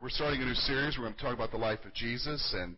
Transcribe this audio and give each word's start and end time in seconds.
We're 0.00 0.10
starting 0.10 0.40
a 0.40 0.44
new 0.44 0.54
series. 0.54 0.96
We're 0.96 1.06
going 1.06 1.14
to 1.14 1.20
talk 1.20 1.34
about 1.34 1.50
the 1.50 1.56
life 1.56 1.80
of 1.84 1.92
Jesus, 1.92 2.54
and 2.56 2.76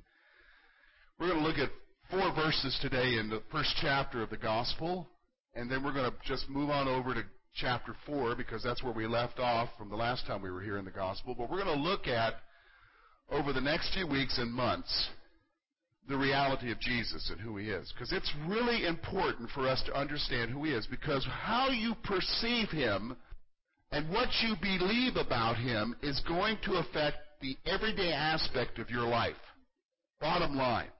we're 1.19 1.29
going 1.29 1.43
to 1.43 1.46
look 1.46 1.59
at 1.59 1.69
four 2.10 2.34
verses 2.34 2.79
today 2.80 3.19
in 3.19 3.29
the 3.29 3.43
first 3.52 3.77
chapter 3.83 4.23
of 4.23 4.30
the 4.30 4.38
Gospel, 4.38 5.06
and 5.55 5.70
then 5.70 5.84
we're 5.84 5.93
going 5.93 6.10
to 6.10 6.16
just 6.24 6.48
move 6.48 6.70
on 6.70 6.88
over 6.88 7.12
to 7.12 7.23
chapter 7.55 7.95
4 8.06 8.37
because 8.37 8.62
that's 8.62 8.83
where 8.83 8.95
we 8.95 9.06
left 9.06 9.38
off 9.38 9.69
from 9.77 9.91
the 9.91 9.96
last 9.96 10.27
time 10.27 10.41
we 10.41 10.51
were 10.51 10.62
here 10.62 10.79
in 10.79 10.87
the 10.87 10.91
Gospel. 10.91 11.34
But 11.37 11.51
we're 11.51 11.62
going 11.62 11.77
to 11.77 11.83
look 11.83 12.06
at, 12.06 12.37
over 13.30 13.52
the 13.52 13.60
next 13.60 13.93
few 13.93 14.07
weeks 14.07 14.38
and 14.38 14.51
months, 14.51 15.10
the 16.09 16.16
reality 16.16 16.73
of 16.73 16.80
Jesus 16.80 17.29
and 17.30 17.38
who 17.38 17.59
He 17.59 17.68
is. 17.68 17.93
Because 17.93 18.15
it's 18.15 18.32
really 18.48 18.87
important 18.87 19.51
for 19.51 19.68
us 19.68 19.82
to 19.84 19.93
understand 19.93 20.52
who 20.52 20.65
He 20.65 20.73
is 20.73 20.87
because 20.87 21.29
how 21.30 21.68
you 21.68 21.95
perceive 22.02 22.71
Him 22.71 23.15
and 23.93 24.11
what 24.11 24.29
you 24.43 24.55
believe 24.61 25.17
about 25.17 25.57
him 25.57 25.97
is 26.03 26.21
going 26.29 26.59
to 26.65 26.75
affect 26.75 27.17
the 27.41 27.57
everyday 27.67 28.13
aspect 28.13 28.79
of 28.79 28.91
your 28.91 29.07
life. 29.07 29.35
Bottom 30.21 30.57
line. 30.57 30.91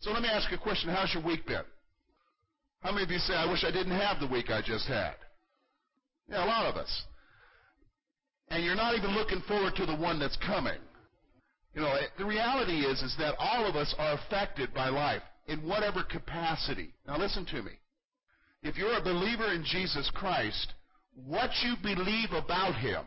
So 0.00 0.10
let 0.10 0.22
me 0.22 0.28
ask 0.28 0.50
you 0.50 0.56
a 0.56 0.60
question. 0.60 0.90
How's 0.90 1.12
your 1.12 1.24
week 1.24 1.46
been? 1.46 1.64
How 2.80 2.92
many 2.92 3.04
of 3.04 3.10
you 3.10 3.18
say, 3.18 3.34
I 3.34 3.50
wish 3.50 3.64
I 3.64 3.70
didn't 3.70 3.98
have 3.98 4.20
the 4.20 4.26
week 4.26 4.50
I 4.50 4.60
just 4.60 4.86
had? 4.86 5.14
Yeah, 6.28 6.44
a 6.44 6.46
lot 6.46 6.66
of 6.66 6.76
us. 6.76 7.02
And 8.48 8.62
you're 8.62 8.74
not 8.74 8.96
even 8.96 9.10
looking 9.12 9.40
forward 9.48 9.74
to 9.76 9.86
the 9.86 9.96
one 9.96 10.18
that's 10.18 10.36
coming. 10.46 10.78
You 11.74 11.80
know, 11.80 11.96
the 12.18 12.24
reality 12.24 12.80
is, 12.80 13.02
is 13.02 13.14
that 13.18 13.34
all 13.38 13.66
of 13.66 13.74
us 13.74 13.94
are 13.98 14.12
affected 14.12 14.72
by 14.72 14.90
life 14.90 15.22
in 15.48 15.66
whatever 15.66 16.02
capacity. 16.02 16.94
Now 17.06 17.18
listen 17.18 17.44
to 17.46 17.62
me. 17.62 17.72
If 18.62 18.76
you're 18.76 18.96
a 18.96 19.02
believer 19.02 19.52
in 19.52 19.64
Jesus 19.64 20.10
Christ, 20.14 20.72
what 21.26 21.50
you 21.62 21.74
believe 21.82 22.32
about 22.32 22.74
him, 22.76 23.04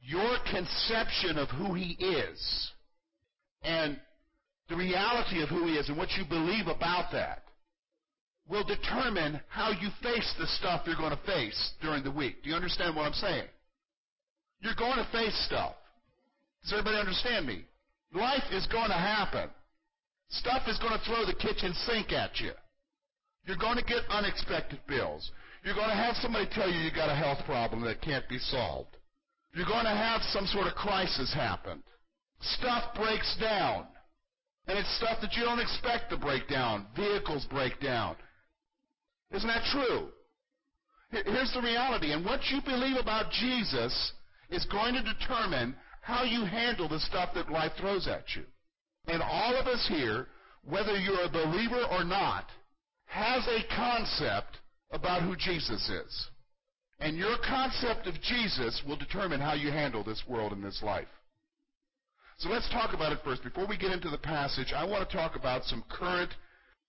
your 0.00 0.36
conception 0.50 1.38
of 1.38 1.48
who 1.50 1.74
he 1.74 1.92
is, 2.00 2.70
and 3.62 3.98
the 4.68 4.76
reality 4.76 5.42
of 5.42 5.48
who 5.48 5.66
he 5.66 5.74
is 5.74 5.88
and 5.88 5.98
what 5.98 6.10
you 6.12 6.24
believe 6.28 6.66
about 6.66 7.12
that 7.12 7.44
will 8.48 8.64
determine 8.64 9.40
how 9.48 9.70
you 9.70 9.88
face 10.02 10.34
the 10.38 10.46
stuff 10.46 10.82
you're 10.86 10.96
going 10.96 11.16
to 11.16 11.26
face 11.26 11.72
during 11.80 12.02
the 12.02 12.10
week. 12.10 12.42
Do 12.42 12.50
you 12.50 12.56
understand 12.56 12.96
what 12.96 13.06
I'm 13.06 13.12
saying? 13.12 13.46
You're 14.60 14.74
going 14.74 14.96
to 14.96 15.08
face 15.12 15.36
stuff. 15.46 15.74
Does 16.62 16.72
everybody 16.72 16.96
understand 16.96 17.46
me? 17.46 17.64
Life 18.12 18.44
is 18.52 18.66
going 18.66 18.88
to 18.88 18.94
happen. 18.94 19.50
Stuff 20.30 20.62
is 20.68 20.78
going 20.78 20.98
to 20.98 21.04
throw 21.04 21.24
the 21.26 21.34
kitchen 21.34 21.72
sink 21.86 22.12
at 22.12 22.38
you. 22.40 22.52
You're 23.46 23.56
going 23.56 23.76
to 23.76 23.84
get 23.84 24.02
unexpected 24.10 24.80
bills. 24.86 25.30
You're 25.64 25.74
going 25.74 25.90
to 25.90 25.94
have 25.94 26.16
somebody 26.16 26.48
tell 26.52 26.70
you 26.70 26.80
you 26.80 26.90
got 26.90 27.10
a 27.10 27.14
health 27.14 27.44
problem 27.44 27.82
that 27.82 28.00
can't 28.00 28.28
be 28.28 28.38
solved. 28.38 28.96
You're 29.54 29.66
going 29.66 29.84
to 29.84 29.90
have 29.90 30.22
some 30.22 30.46
sort 30.46 30.66
of 30.66 30.74
crisis 30.74 31.32
happen. 31.34 31.82
Stuff 32.40 32.94
breaks 32.94 33.36
down. 33.40 33.86
And 34.66 34.78
it's 34.78 34.96
stuff 34.98 35.18
that 35.20 35.34
you 35.34 35.42
don't 35.42 35.58
expect 35.58 36.10
to 36.10 36.16
break 36.16 36.48
down. 36.48 36.86
Vehicles 36.96 37.46
break 37.50 37.80
down. 37.80 38.16
Isn't 39.32 39.48
that 39.48 39.64
true? 39.72 40.08
Here's 41.10 41.52
the 41.52 41.62
reality. 41.62 42.12
And 42.12 42.24
what 42.24 42.40
you 42.50 42.60
believe 42.64 42.96
about 42.96 43.32
Jesus 43.32 44.12
is 44.48 44.64
going 44.66 44.94
to 44.94 45.02
determine 45.02 45.74
how 46.02 46.22
you 46.24 46.44
handle 46.44 46.88
the 46.88 47.00
stuff 47.00 47.30
that 47.34 47.50
life 47.50 47.72
throws 47.78 48.06
at 48.06 48.24
you. 48.36 48.44
And 49.06 49.22
all 49.22 49.56
of 49.56 49.66
us 49.66 49.86
here, 49.88 50.28
whether 50.64 50.96
you're 50.96 51.24
a 51.24 51.30
believer 51.30 51.82
or 51.90 52.04
not, 52.04 52.46
has 53.06 53.46
a 53.48 53.74
concept 53.74 54.58
about 54.90 55.22
who 55.22 55.36
Jesus 55.36 55.88
is. 55.88 56.28
And 56.98 57.16
your 57.16 57.36
concept 57.46 58.06
of 58.06 58.20
Jesus 58.20 58.82
will 58.86 58.96
determine 58.96 59.40
how 59.40 59.54
you 59.54 59.70
handle 59.70 60.04
this 60.04 60.22
world 60.28 60.52
and 60.52 60.62
this 60.62 60.82
life. 60.82 61.08
So 62.38 62.48
let's 62.48 62.68
talk 62.70 62.94
about 62.94 63.12
it 63.12 63.18
first. 63.24 63.42
Before 63.42 63.66
we 63.66 63.76
get 63.76 63.92
into 63.92 64.10
the 64.10 64.18
passage, 64.18 64.72
I 64.74 64.84
want 64.84 65.08
to 65.08 65.16
talk 65.16 65.36
about 65.36 65.64
some 65.64 65.84
current 65.90 66.30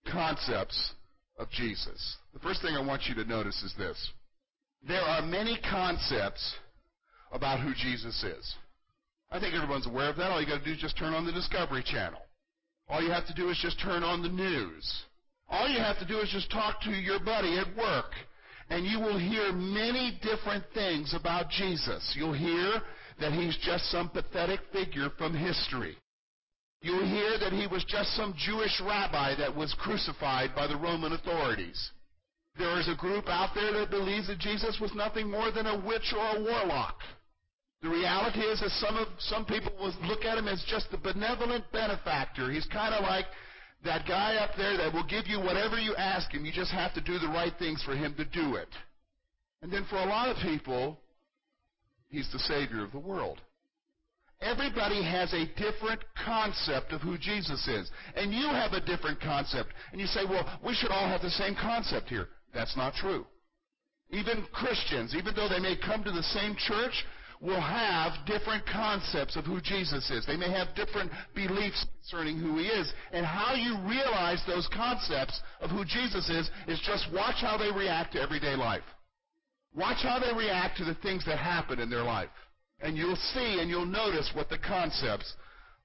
concepts 0.09 0.93
of 1.37 1.49
Jesus. 1.49 2.17
The 2.33 2.39
first 2.39 2.61
thing 2.61 2.75
I 2.75 2.85
want 2.85 3.03
you 3.07 3.15
to 3.15 3.25
notice 3.25 3.61
is 3.63 3.73
this. 3.77 4.11
There 4.87 5.01
are 5.01 5.21
many 5.21 5.59
concepts 5.69 6.55
about 7.31 7.59
who 7.59 7.73
Jesus 7.73 8.23
is. 8.23 8.55
I 9.29 9.39
think 9.39 9.53
everyone's 9.53 9.87
aware 9.87 10.09
of 10.09 10.17
that. 10.17 10.31
All 10.31 10.41
you 10.41 10.47
got 10.47 10.59
to 10.59 10.65
do 10.65 10.71
is 10.71 10.81
just 10.81 10.97
turn 10.97 11.13
on 11.13 11.25
the 11.25 11.31
Discovery 11.31 11.83
Channel. 11.83 12.19
All 12.89 13.01
you 13.01 13.11
have 13.11 13.27
to 13.27 13.33
do 13.33 13.49
is 13.49 13.59
just 13.61 13.79
turn 13.81 14.03
on 14.03 14.21
the 14.21 14.29
news. 14.29 15.03
All 15.51 15.67
you 15.67 15.79
have 15.79 15.99
to 15.99 16.05
do 16.05 16.19
is 16.19 16.29
just 16.29 16.49
talk 16.49 16.81
to 16.81 16.91
your 16.91 17.19
buddy 17.19 17.59
at 17.59 17.75
work, 17.75 18.11
and 18.69 18.85
you 18.85 18.99
will 18.99 19.19
hear 19.19 19.51
many 19.51 20.17
different 20.23 20.63
things 20.73 21.13
about 21.13 21.49
Jesus. 21.49 22.13
You'll 22.15 22.33
hear 22.33 22.81
that 23.19 23.33
he's 23.33 23.57
just 23.57 23.91
some 23.91 24.09
pathetic 24.09 24.61
figure 24.71 25.09
from 25.17 25.35
history. 25.35 25.97
You'll 26.81 27.05
hear 27.05 27.37
that 27.37 27.51
he 27.51 27.67
was 27.67 27.83
just 27.83 28.15
some 28.15 28.33
Jewish 28.37 28.81
rabbi 28.81 29.35
that 29.35 29.55
was 29.55 29.75
crucified 29.77 30.55
by 30.55 30.67
the 30.67 30.77
Roman 30.77 31.11
authorities. 31.11 31.91
There 32.57 32.79
is 32.79 32.87
a 32.87 32.95
group 32.95 33.27
out 33.27 33.53
there 33.53 33.73
that 33.73 33.91
believes 33.91 34.27
that 34.27 34.39
Jesus 34.39 34.79
was 34.81 34.93
nothing 34.95 35.29
more 35.29 35.51
than 35.51 35.67
a 35.67 35.85
witch 35.85 36.13
or 36.17 36.37
a 36.37 36.41
warlock. 36.41 36.97
The 37.81 37.89
reality 37.89 38.39
is 38.39 38.61
that 38.61 38.69
some 38.71 38.95
of 38.97 39.07
some 39.19 39.45
people 39.45 39.71
will 39.79 39.93
look 40.07 40.23
at 40.23 40.37
him 40.37 40.47
as 40.47 40.63
just 40.67 40.89
the 40.91 40.97
benevolent 40.97 41.65
benefactor. 41.71 42.51
He's 42.51 42.67
kind 42.67 42.93
of 42.93 43.03
like 43.03 43.25
that 43.83 44.07
guy 44.07 44.35
up 44.35 44.51
there 44.57 44.77
that 44.77 44.93
will 44.93 45.05
give 45.05 45.27
you 45.27 45.39
whatever 45.39 45.79
you 45.79 45.95
ask 45.95 46.31
him. 46.31 46.45
You 46.45 46.51
just 46.51 46.71
have 46.71 46.93
to 46.93 47.01
do 47.01 47.17
the 47.17 47.27
right 47.27 47.53
things 47.57 47.81
for 47.83 47.95
him 47.95 48.13
to 48.15 48.25
do 48.25 48.55
it. 48.55 48.69
And 49.61 49.71
then 49.71 49.85
for 49.89 49.97
a 49.97 50.05
lot 50.05 50.29
of 50.29 50.37
people, 50.37 50.99
he's 52.09 52.29
the 52.31 52.39
Savior 52.39 52.83
of 52.83 52.91
the 52.91 52.99
world. 52.99 53.39
Everybody 54.41 55.03
has 55.03 55.31
a 55.33 55.45
different 55.55 56.01
concept 56.25 56.91
of 56.93 57.01
who 57.01 57.17
Jesus 57.17 57.67
is. 57.67 57.89
And 58.15 58.33
you 58.33 58.47
have 58.47 58.73
a 58.73 58.81
different 58.81 59.21
concept. 59.21 59.69
And 59.91 60.01
you 60.01 60.07
say, 60.07 60.21
well, 60.27 60.59
we 60.65 60.73
should 60.73 60.89
all 60.89 61.07
have 61.07 61.21
the 61.21 61.29
same 61.29 61.55
concept 61.55 62.09
here. 62.09 62.27
That's 62.53 62.75
not 62.75 62.95
true. 62.95 63.25
Even 64.09 64.43
Christians, 64.51 65.15
even 65.15 65.35
though 65.35 65.47
they 65.47 65.59
may 65.59 65.75
come 65.77 66.03
to 66.03 66.11
the 66.11 66.23
same 66.23 66.55
church, 66.57 67.05
will 67.41 67.59
have 67.59 68.13
different 68.27 68.63
concepts 68.67 69.35
of 69.35 69.45
who 69.45 69.59
Jesus 69.59 70.09
is. 70.11 70.25
They 70.25 70.37
may 70.37 70.51
have 70.51 70.75
different 70.75 71.11
beliefs 71.33 71.85
concerning 71.99 72.37
who 72.37 72.59
he 72.59 72.67
is. 72.67 72.93
And 73.11 73.25
how 73.25 73.55
you 73.55 73.77
realize 73.89 74.41
those 74.45 74.69
concepts 74.73 75.41
of 75.59 75.71
who 75.71 75.83
Jesus 75.83 76.29
is 76.29 76.49
is 76.67 76.79
just 76.85 77.11
watch 77.11 77.37
how 77.41 77.57
they 77.57 77.71
react 77.71 78.13
to 78.13 78.21
everyday 78.21 78.55
life. 78.55 78.83
Watch 79.75 80.03
how 80.03 80.19
they 80.19 80.37
react 80.37 80.77
to 80.77 80.85
the 80.85 80.95
things 80.95 81.25
that 81.25 81.39
happen 81.39 81.79
in 81.79 81.89
their 81.89 82.03
life. 82.03 82.29
And 82.79 82.95
you'll 82.95 83.15
see 83.15 83.59
and 83.59 83.69
you'll 83.69 83.85
notice 83.85 84.29
what 84.35 84.49
the 84.49 84.59
concepts 84.59 85.33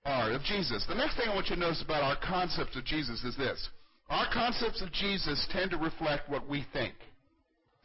are 0.04 0.32
of 0.32 0.42
Jesus. 0.42 0.84
The 0.86 0.94
next 0.94 1.16
thing 1.16 1.28
I 1.28 1.34
want 1.34 1.48
you 1.48 1.56
to 1.56 1.60
notice 1.60 1.82
about 1.82 2.02
our 2.02 2.16
concepts 2.22 2.76
of 2.76 2.84
Jesus 2.84 3.24
is 3.24 3.36
this. 3.36 3.68
Our 4.10 4.26
concepts 4.32 4.82
of 4.82 4.92
Jesus 4.92 5.46
tend 5.50 5.70
to 5.70 5.78
reflect 5.78 6.28
what 6.28 6.48
we 6.48 6.66
think. 6.72 6.94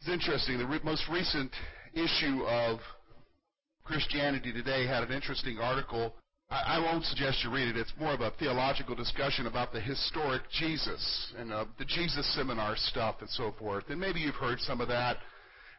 It's 0.00 0.08
interesting. 0.08 0.58
The 0.58 0.66
re- 0.66 0.80
most 0.84 1.04
recent 1.10 1.50
issue 1.94 2.42
of 2.44 2.80
Christianity 3.84 4.52
Today 4.52 4.86
had 4.86 5.02
an 5.02 5.12
interesting 5.12 5.58
article. 5.58 6.14
I, 6.50 6.76
I 6.76 6.78
won't 6.78 7.04
suggest 7.04 7.42
you 7.44 7.50
read 7.50 7.68
it. 7.68 7.76
It's 7.76 7.92
more 7.98 8.12
of 8.12 8.20
a 8.20 8.32
theological 8.38 8.94
discussion 8.94 9.46
about 9.46 9.72
the 9.72 9.80
historic 9.80 10.42
Jesus 10.50 11.32
and 11.38 11.52
uh, 11.52 11.64
the 11.78 11.84
Jesus 11.84 12.32
seminar 12.34 12.76
stuff 12.76 13.16
and 13.20 13.30
so 13.30 13.54
forth. 13.58 13.84
And 13.88 14.00
maybe 14.00 14.20
you've 14.20 14.34
heard 14.34 14.60
some 14.60 14.80
of 14.80 14.88
that. 14.88 15.18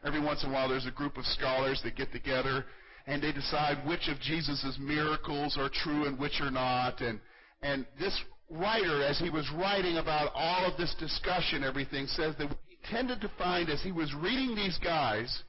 Every 0.04 0.20
once 0.20 0.44
in 0.44 0.50
a 0.50 0.52
while, 0.52 0.68
there's 0.68 0.86
a 0.86 0.90
group 0.90 1.16
of 1.16 1.24
scholars 1.24 1.80
that 1.84 1.96
get 1.96 2.12
together 2.12 2.64
and 3.06 3.22
they 3.22 3.32
decide 3.32 3.86
which 3.86 4.08
of 4.08 4.20
Jesus' 4.20 4.76
miracles 4.80 5.56
are 5.58 5.70
true 5.72 6.06
and 6.06 6.18
which 6.18 6.40
are 6.40 6.50
not. 6.50 7.00
And 7.00 7.20
and 7.62 7.86
this 7.98 8.18
writer, 8.50 9.02
as 9.02 9.18
he 9.18 9.30
was 9.30 9.50
writing 9.54 9.96
about 9.96 10.30
all 10.34 10.70
of 10.70 10.76
this 10.76 10.94
discussion, 10.98 11.64
everything, 11.64 12.06
says 12.06 12.34
that 12.38 12.48
what 12.48 12.58
he 12.68 12.76
tended 12.90 13.20
to 13.22 13.30
find 13.38 13.70
as 13.70 13.82
he 13.82 13.92
was 13.92 14.12
reading 14.14 14.54
these 14.54 14.78
guys 14.82 15.42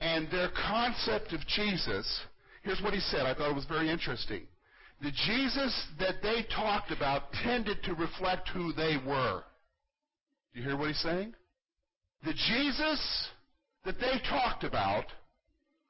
and 0.00 0.30
their 0.30 0.48
concept 0.50 1.32
of 1.32 1.40
Jesus, 1.46 2.20
here's 2.62 2.80
what 2.80 2.94
he 2.94 3.00
said. 3.00 3.26
I 3.26 3.34
thought 3.34 3.50
it 3.50 3.54
was 3.54 3.66
very 3.66 3.90
interesting. 3.90 4.42
The 5.02 5.10
Jesus 5.10 5.86
that 5.98 6.16
they 6.22 6.44
talked 6.54 6.90
about 6.90 7.32
tended 7.44 7.82
to 7.84 7.94
reflect 7.94 8.48
who 8.48 8.72
they 8.72 8.96
were. 9.06 9.42
Do 10.52 10.60
you 10.60 10.66
hear 10.66 10.76
what 10.76 10.88
he's 10.88 11.00
saying? 11.00 11.34
The 12.24 12.34
Jesus 12.34 13.28
that 13.84 13.98
they 13.98 14.20
talked 14.28 14.64
about 14.64 15.06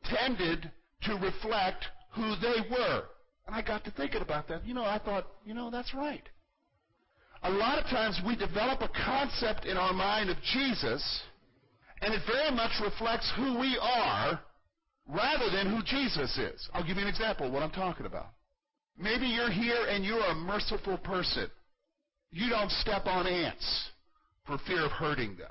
tended 0.05 0.71
to 1.03 1.15
reflect 1.15 1.87
who 2.13 2.35
they 2.41 2.69
were. 2.71 3.05
And 3.47 3.55
I 3.55 3.63
got 3.63 3.85
to 3.85 3.91
thinking 3.91 4.23
about 4.23 4.47
that. 4.49 4.65
You 4.65 4.75
know, 4.75 4.85
I 4.85 4.99
thought, 4.99 5.27
you 5.45 5.55
know, 5.55 5.71
that's 5.71 5.93
right. 5.95 6.23
A 7.43 7.51
lot 7.51 7.79
of 7.79 7.85
times 7.87 8.21
we 8.25 8.37
develop 8.37 8.81
a 8.83 8.91
concept 9.05 9.65
in 9.65 9.77
our 9.77 9.93
mind 9.93 10.31
of 10.31 10.37
Jesus, 10.53 11.23
and 12.03 12.15
it 12.15 12.23
very 12.27 12.51
much 12.55 12.73
reflects 12.83 13.31
who 13.37 13.59
we 13.59 13.79
are 13.81 14.41
rather 15.09 15.51
than 15.51 15.71
who 15.71 15.83
Jesus 15.83 16.37
is. 16.39 16.69
I'll 16.73 16.87
give 16.87 16.97
you 16.97 17.03
an 17.03 17.09
example 17.09 17.47
of 17.47 17.53
what 17.53 17.63
I'm 17.63 17.71
talking 17.71 18.07
about. 18.07 18.29
Maybe 18.99 19.27
you're 19.27 19.51
here 19.51 19.87
and 19.89 20.05
you're 20.05 20.25
a 20.25 20.35
merciful 20.35 20.99
person. 20.99 21.51
You 22.31 22.49
don't 22.51 22.71
step 22.71 23.07
on 23.07 23.27
ants 23.27 23.91
for 24.47 24.59
fear 24.67 24.85
of 24.85 24.93
hurting 24.93 25.37
them. 25.37 25.51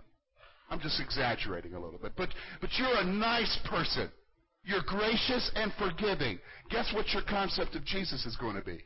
I'm 0.70 0.80
just 0.80 1.02
exaggerating 1.02 1.74
a 1.74 1.80
little 1.80 2.00
bit. 2.00 2.14
But, 2.16 2.30
but 2.62 2.70
you're 2.78 3.00
a 3.00 3.04
nice 3.04 3.58
person. 3.70 4.10
You're 4.64 4.84
gracious 4.86 5.50
and 5.56 5.74
forgiving. 5.80 6.40
Guess 6.70 6.94
what 6.94 7.10
your 7.10 7.24
concept 7.24 7.76
of 7.76 7.84
Jesus 7.86 8.26
is 8.26 8.36
going 8.36 8.56
to 8.56 8.62
be? 8.62 8.86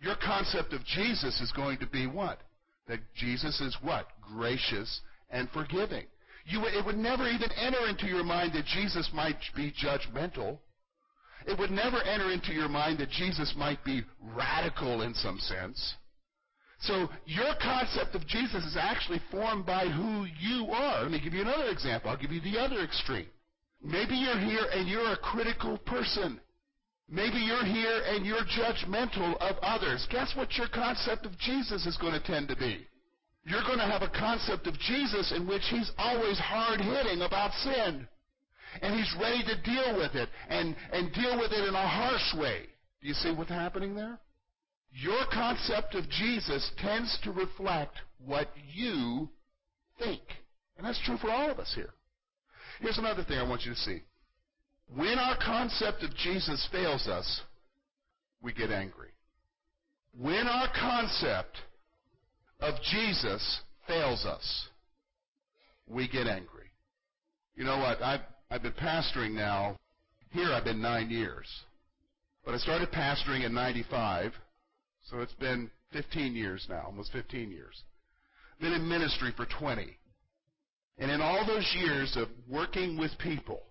Your 0.00 0.16
concept 0.16 0.72
of 0.72 0.84
Jesus 0.84 1.40
is 1.40 1.52
going 1.52 1.78
to 1.78 1.86
be 1.86 2.06
what? 2.06 2.40
That 2.88 3.00
Jesus 3.14 3.60
is 3.60 3.76
what? 3.82 4.06
Gracious 4.34 5.00
and 5.30 5.48
forgiving. 5.50 6.04
You, 6.46 6.64
it 6.66 6.84
would 6.84 6.96
never 6.96 7.28
even 7.28 7.50
enter 7.52 7.86
into 7.88 8.06
your 8.06 8.24
mind 8.24 8.52
that 8.54 8.64
Jesus 8.66 9.10
might 9.14 9.38
be 9.54 9.72
judgmental. 9.72 10.58
It 11.46 11.58
would 11.58 11.70
never 11.70 12.02
enter 12.02 12.30
into 12.30 12.52
your 12.52 12.68
mind 12.68 12.98
that 12.98 13.10
Jesus 13.10 13.54
might 13.56 13.82
be 13.84 14.02
radical 14.22 15.02
in 15.02 15.14
some 15.14 15.38
sense. 15.38 15.94
So 16.80 17.08
your 17.26 17.54
concept 17.60 18.14
of 18.14 18.26
Jesus 18.26 18.64
is 18.64 18.76
actually 18.78 19.20
formed 19.30 19.66
by 19.66 19.86
who 19.86 20.26
you 20.40 20.70
are. 20.72 21.02
Let 21.02 21.10
me 21.10 21.20
give 21.20 21.34
you 21.34 21.42
another 21.42 21.68
example. 21.68 22.10
I'll 22.10 22.16
give 22.16 22.32
you 22.32 22.40
the 22.40 22.58
other 22.58 22.82
extreme. 22.82 23.26
Maybe 23.82 24.14
you're 24.14 24.38
here 24.38 24.66
and 24.72 24.88
you're 24.88 25.12
a 25.12 25.16
critical 25.16 25.78
person. 25.78 26.40
Maybe 27.08 27.38
you're 27.38 27.64
here 27.64 28.02
and 28.06 28.24
you're 28.24 28.44
judgmental 28.44 29.36
of 29.38 29.56
others. 29.62 30.06
Guess 30.10 30.34
what 30.36 30.56
your 30.56 30.68
concept 30.68 31.26
of 31.26 31.36
Jesus 31.38 31.84
is 31.86 31.96
going 31.96 32.12
to 32.12 32.26
tend 32.26 32.48
to 32.48 32.56
be? 32.56 32.86
You're 33.50 33.66
going 33.66 33.78
to 33.78 33.84
have 33.84 34.02
a 34.02 34.08
concept 34.08 34.68
of 34.68 34.78
Jesus 34.78 35.32
in 35.34 35.44
which 35.44 35.62
he's 35.70 35.90
always 35.98 36.38
hard 36.38 36.80
hitting 36.80 37.22
about 37.22 37.52
sin. 37.54 38.06
And 38.80 38.94
he's 38.94 39.12
ready 39.20 39.42
to 39.42 39.62
deal 39.62 39.98
with 39.98 40.14
it 40.14 40.28
and, 40.48 40.76
and 40.92 41.12
deal 41.12 41.36
with 41.36 41.50
it 41.50 41.66
in 41.66 41.74
a 41.74 41.88
harsh 41.88 42.34
way. 42.40 42.66
Do 43.02 43.08
you 43.08 43.14
see 43.14 43.32
what's 43.32 43.50
happening 43.50 43.96
there? 43.96 44.20
Your 44.92 45.24
concept 45.32 45.96
of 45.96 46.08
Jesus 46.08 46.70
tends 46.78 47.18
to 47.24 47.32
reflect 47.32 47.96
what 48.24 48.50
you 48.72 49.28
think. 49.98 50.22
And 50.76 50.86
that's 50.86 51.02
true 51.04 51.16
for 51.16 51.30
all 51.30 51.50
of 51.50 51.58
us 51.58 51.72
here. 51.74 51.90
Here's 52.80 52.98
another 52.98 53.24
thing 53.24 53.38
I 53.38 53.48
want 53.48 53.62
you 53.62 53.72
to 53.72 53.78
see. 53.78 54.02
When 54.94 55.18
our 55.18 55.36
concept 55.36 56.04
of 56.04 56.14
Jesus 56.14 56.68
fails 56.70 57.08
us, 57.08 57.40
we 58.40 58.52
get 58.52 58.70
angry. 58.70 59.10
When 60.16 60.46
our 60.46 60.68
concept 60.78 61.56
of 62.60 62.74
Jesus 62.90 63.60
fails 63.86 64.24
us, 64.24 64.68
we 65.86 66.08
get 66.08 66.26
angry. 66.26 66.70
You 67.56 67.64
know 67.64 67.78
what? 67.78 68.02
I've, 68.02 68.20
I've 68.50 68.62
been 68.62 68.72
pastoring 68.72 69.32
now. 69.32 69.76
Here 70.30 70.52
I've 70.52 70.64
been 70.64 70.80
nine 70.80 71.10
years. 71.10 71.46
But 72.44 72.54
I 72.54 72.58
started 72.58 72.90
pastoring 72.90 73.44
in 73.44 73.52
95, 73.52 74.32
so 75.10 75.20
it's 75.20 75.34
been 75.34 75.70
15 75.92 76.34
years 76.34 76.66
now, 76.68 76.84
almost 76.86 77.12
15 77.12 77.50
years. 77.50 77.82
Been 78.60 78.72
in 78.72 78.88
ministry 78.88 79.32
for 79.36 79.46
20. 79.58 79.96
And 80.98 81.10
in 81.10 81.20
all 81.20 81.46
those 81.46 81.74
years 81.78 82.16
of 82.16 82.28
working 82.48 82.98
with 82.98 83.10
people, 83.18 83.62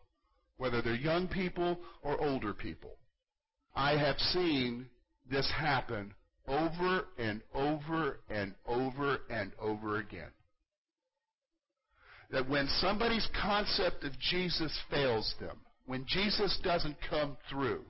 whether 0.57 0.81
they're 0.81 0.95
young 0.95 1.27
people 1.27 1.80
or 2.01 2.19
older 2.21 2.53
people, 2.53 2.97
I 3.75 3.97
have 3.97 4.18
seen 4.18 4.88
this 5.30 5.50
happen 5.56 6.13
over 6.50 7.06
and 7.18 7.42
over 7.54 8.19
and 8.30 8.54
over 8.66 9.19
and 9.30 9.51
over 9.62 10.00
again. 10.00 10.31
That 12.31 12.50
when 12.50 12.68
somebody's 12.80 13.28
concept 13.42 14.04
of 14.04 14.19
Jesus 14.19 14.78
fails 14.90 15.34
them, 15.40 15.57
when 15.86 16.06
Jesus 16.07 16.60
doesn't 16.63 16.98
come 17.10 17.38
through, 17.50 17.81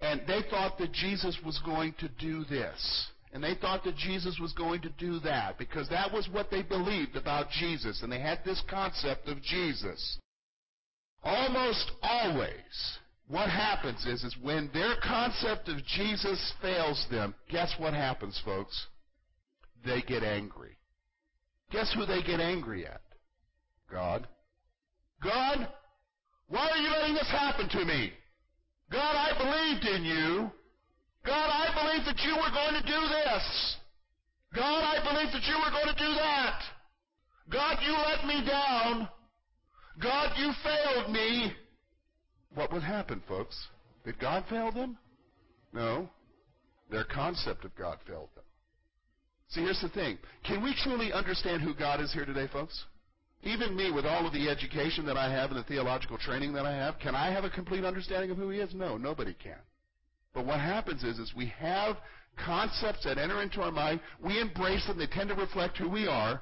and 0.00 0.22
they 0.26 0.40
thought 0.50 0.78
that 0.78 0.92
Jesus 0.92 1.38
was 1.44 1.60
going 1.64 1.94
to 1.98 2.08
do 2.18 2.44
this, 2.44 3.06
and 3.32 3.42
they 3.42 3.54
thought 3.54 3.84
that 3.84 3.96
Jesus 3.96 4.38
was 4.40 4.52
going 4.52 4.82
to 4.82 4.90
do 4.98 5.18
that, 5.20 5.58
because 5.58 5.88
that 5.88 6.12
was 6.12 6.28
what 6.30 6.50
they 6.50 6.62
believed 6.62 7.16
about 7.16 7.50
Jesus, 7.50 8.02
and 8.02 8.12
they 8.12 8.20
had 8.20 8.40
this 8.44 8.62
concept 8.68 9.28
of 9.28 9.42
Jesus. 9.42 10.18
Almost 11.22 11.92
always, 12.02 12.98
what 13.32 13.48
happens 13.48 14.04
is, 14.04 14.22
is 14.24 14.36
when 14.42 14.68
their 14.74 14.94
concept 15.02 15.66
of 15.70 15.82
Jesus 15.86 16.52
fails 16.60 17.06
them, 17.10 17.34
guess 17.50 17.74
what 17.78 17.94
happens, 17.94 18.38
folks? 18.44 18.88
They 19.86 20.02
get 20.02 20.22
angry. 20.22 20.76
Guess 21.70 21.94
who 21.94 22.04
they 22.04 22.22
get 22.22 22.40
angry 22.40 22.86
at? 22.86 23.00
God. 23.90 24.28
God, 25.24 25.66
why 26.48 26.68
are 26.68 26.76
you 26.76 26.90
letting 26.90 27.14
this 27.14 27.30
happen 27.30 27.70
to 27.70 27.84
me? 27.86 28.12
God, 28.90 29.00
I 29.16 29.32
believed 29.38 29.86
in 29.86 30.04
you. 30.04 30.50
God, 31.24 31.48
I 31.48 31.72
believed 31.72 32.06
that 32.08 32.22
you 32.22 32.36
were 32.36 32.52
going 32.52 32.82
to 32.82 32.86
do 32.86 33.00
this. 33.08 33.76
God, 34.54 34.84
I 34.84 35.02
believed 35.10 35.34
that 35.34 35.48
you 35.48 35.56
were 35.56 35.70
going 35.70 35.96
to 35.96 36.04
do 36.04 36.14
that. 36.16 36.60
God, 37.50 37.78
you 37.82 37.92
let 37.92 38.26
me 38.26 38.46
down. 38.46 39.08
God, 40.02 40.32
you 40.36 40.52
failed 40.62 41.10
me. 41.10 41.54
What 42.54 42.72
would 42.72 42.82
happen, 42.82 43.22
folks? 43.26 43.56
Did 44.04 44.18
God 44.18 44.44
fail 44.48 44.72
them? 44.72 44.98
No. 45.72 46.08
Their 46.90 47.04
concept 47.04 47.64
of 47.64 47.74
God 47.76 47.98
failed 48.06 48.28
them. 48.34 48.44
See, 49.48 49.62
here's 49.62 49.80
the 49.80 49.88
thing. 49.88 50.18
Can 50.44 50.62
we 50.62 50.74
truly 50.82 51.12
understand 51.12 51.62
who 51.62 51.74
God 51.74 52.00
is 52.00 52.12
here 52.12 52.24
today, 52.24 52.48
folks? 52.52 52.84
Even 53.42 53.76
me, 53.76 53.90
with 53.90 54.06
all 54.06 54.26
of 54.26 54.32
the 54.32 54.48
education 54.48 55.04
that 55.06 55.16
I 55.16 55.30
have 55.30 55.50
and 55.50 55.58
the 55.58 55.64
theological 55.64 56.16
training 56.16 56.52
that 56.52 56.64
I 56.64 56.72
have, 56.72 56.98
can 57.00 57.14
I 57.14 57.30
have 57.32 57.44
a 57.44 57.50
complete 57.50 57.84
understanding 57.84 58.30
of 58.30 58.36
who 58.36 58.50
He 58.50 58.60
is? 58.60 58.74
No, 58.74 58.96
nobody 58.96 59.34
can. 59.34 59.58
But 60.32 60.46
what 60.46 60.60
happens 60.60 61.02
is, 61.02 61.18
is 61.18 61.32
we 61.36 61.52
have 61.58 61.96
concepts 62.44 63.04
that 63.04 63.18
enter 63.18 63.42
into 63.42 63.60
our 63.60 63.72
mind, 63.72 64.00
we 64.24 64.40
embrace 64.40 64.86
them, 64.86 64.96
they 64.96 65.06
tend 65.06 65.28
to 65.28 65.34
reflect 65.34 65.76
who 65.76 65.88
we 65.88 66.06
are, 66.06 66.40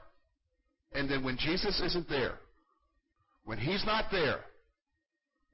and 0.93 1.11
then 1.11 1.25
when 1.25 1.37
Jesus 1.37 1.81
isn't 1.85 2.09
there, 2.09 2.35
when 3.45 3.59
He's 3.59 3.85
not 3.87 4.05
there, 4.13 4.41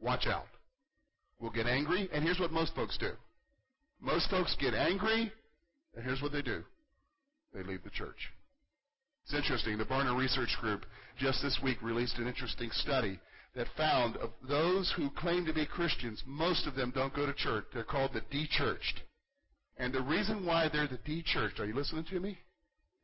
watch 0.00 0.26
out. 0.26 0.46
We'll 1.38 1.50
get 1.50 1.66
angry, 1.66 2.08
and 2.12 2.24
here's 2.24 2.40
what 2.40 2.52
most 2.52 2.74
folks 2.74 2.96
do. 2.98 3.10
Most 4.00 4.30
folks 4.30 4.56
get 4.60 4.74
angry, 4.74 5.32
and 5.94 6.04
here's 6.04 6.22
what 6.22 6.32
they 6.32 6.42
do. 6.42 6.62
They 7.54 7.62
leave 7.62 7.82
the 7.82 7.90
church. 7.90 8.30
It's 9.24 9.34
interesting. 9.34 9.76
The 9.76 9.84
Barna 9.84 10.16
Research 10.16 10.56
Group 10.60 10.86
just 11.18 11.42
this 11.42 11.58
week 11.62 11.82
released 11.82 12.18
an 12.18 12.28
interesting 12.28 12.70
study 12.72 13.18
that 13.56 13.66
found 13.76 14.16
of 14.18 14.30
those 14.46 14.92
who 14.96 15.10
claim 15.10 15.44
to 15.46 15.52
be 15.52 15.66
Christians, 15.66 16.22
most 16.26 16.66
of 16.66 16.74
them 16.74 16.92
don't 16.94 17.14
go 17.14 17.26
to 17.26 17.32
church. 17.32 17.64
They're 17.72 17.84
called 17.84 18.12
the 18.12 18.20
de-churched. 18.30 19.00
And 19.78 19.92
the 19.92 20.02
reason 20.02 20.46
why 20.46 20.68
they're 20.72 20.86
the 20.86 20.98
de-churched, 21.04 21.58
are 21.58 21.66
you 21.66 21.74
listening 21.74 22.04
to 22.10 22.20
me? 22.20 22.38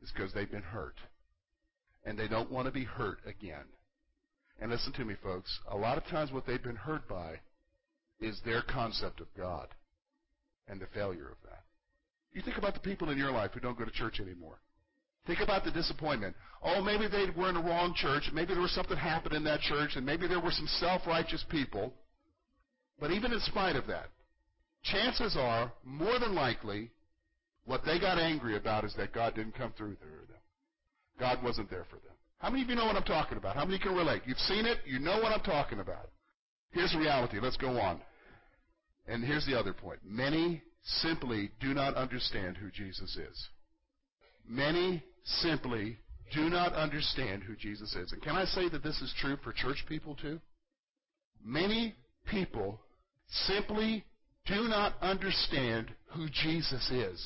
Is 0.02 0.12
because 0.14 0.32
they've 0.32 0.50
been 0.50 0.62
hurt. 0.62 0.96
And 2.04 2.18
they 2.18 2.28
don't 2.28 2.50
want 2.50 2.66
to 2.66 2.72
be 2.72 2.84
hurt 2.84 3.18
again. 3.26 3.64
And 4.62 4.70
listen 4.70 4.92
to 4.92 5.04
me, 5.04 5.16
folks. 5.20 5.58
A 5.72 5.76
lot 5.76 5.98
of 5.98 6.04
times 6.04 6.30
what 6.30 6.46
they've 6.46 6.62
been 6.62 6.76
hurt 6.76 7.08
by 7.08 7.40
is 8.20 8.40
their 8.44 8.62
concept 8.62 9.20
of 9.20 9.26
God 9.36 9.66
and 10.68 10.80
the 10.80 10.86
failure 10.94 11.28
of 11.28 11.36
that. 11.42 11.64
You 12.32 12.42
think 12.42 12.58
about 12.58 12.74
the 12.74 12.80
people 12.80 13.10
in 13.10 13.18
your 13.18 13.32
life 13.32 13.50
who 13.52 13.58
don't 13.58 13.76
go 13.76 13.84
to 13.84 13.90
church 13.90 14.20
anymore. 14.20 14.60
Think 15.26 15.40
about 15.40 15.64
the 15.64 15.72
disappointment. 15.72 16.36
Oh, 16.62 16.80
maybe 16.80 17.08
they 17.08 17.26
were 17.36 17.48
in 17.48 17.56
the 17.56 17.60
wrong 17.60 17.92
church. 17.96 18.30
Maybe 18.32 18.54
there 18.54 18.62
was 18.62 18.72
something 18.72 18.96
happened 18.96 19.34
in 19.34 19.42
that 19.44 19.62
church, 19.62 19.96
and 19.96 20.06
maybe 20.06 20.28
there 20.28 20.40
were 20.40 20.52
some 20.52 20.68
self-righteous 20.78 21.44
people. 21.50 21.92
But 23.00 23.10
even 23.10 23.32
in 23.32 23.40
spite 23.40 23.74
of 23.74 23.88
that, 23.88 24.10
chances 24.84 25.36
are, 25.36 25.72
more 25.84 26.20
than 26.20 26.36
likely, 26.36 26.92
what 27.64 27.84
they 27.84 27.98
got 27.98 28.16
angry 28.16 28.56
about 28.56 28.84
is 28.84 28.94
that 28.96 29.12
God 29.12 29.34
didn't 29.34 29.56
come 29.56 29.72
through 29.76 29.96
for 29.96 30.06
them. 30.06 30.40
God 31.18 31.42
wasn't 31.42 31.68
there 31.68 31.86
for 31.90 31.96
them. 31.96 32.11
How 32.42 32.50
many 32.50 32.64
of 32.64 32.68
you 32.68 32.74
know 32.74 32.86
what 32.86 32.96
I'm 32.96 33.04
talking 33.04 33.38
about? 33.38 33.54
How 33.54 33.64
many 33.64 33.78
can 33.78 33.94
relate? 33.94 34.22
You've 34.26 34.36
seen 34.36 34.66
it. 34.66 34.78
You 34.84 34.98
know 34.98 35.20
what 35.22 35.30
I'm 35.30 35.42
talking 35.42 35.78
about. 35.78 36.10
Here's 36.72 36.92
reality. 36.96 37.38
Let's 37.40 37.56
go 37.56 37.78
on. 37.78 38.00
And 39.06 39.22
here's 39.22 39.46
the 39.46 39.56
other 39.56 39.72
point. 39.72 40.00
Many 40.04 40.60
simply 40.82 41.52
do 41.60 41.72
not 41.72 41.94
understand 41.94 42.56
who 42.56 42.68
Jesus 42.72 43.16
is. 43.16 43.48
Many 44.48 45.04
simply 45.24 45.98
do 46.34 46.50
not 46.50 46.72
understand 46.72 47.44
who 47.44 47.54
Jesus 47.54 47.94
is. 47.94 48.10
And 48.10 48.20
can 48.20 48.34
I 48.34 48.44
say 48.44 48.68
that 48.70 48.82
this 48.82 49.00
is 49.00 49.14
true 49.20 49.36
for 49.44 49.52
church 49.52 49.84
people 49.88 50.16
too? 50.16 50.40
Many 51.44 51.94
people 52.26 52.80
simply 53.28 54.04
do 54.46 54.62
not 54.62 54.94
understand 55.00 55.92
who 56.06 56.26
Jesus 56.28 56.90
is. 56.90 57.24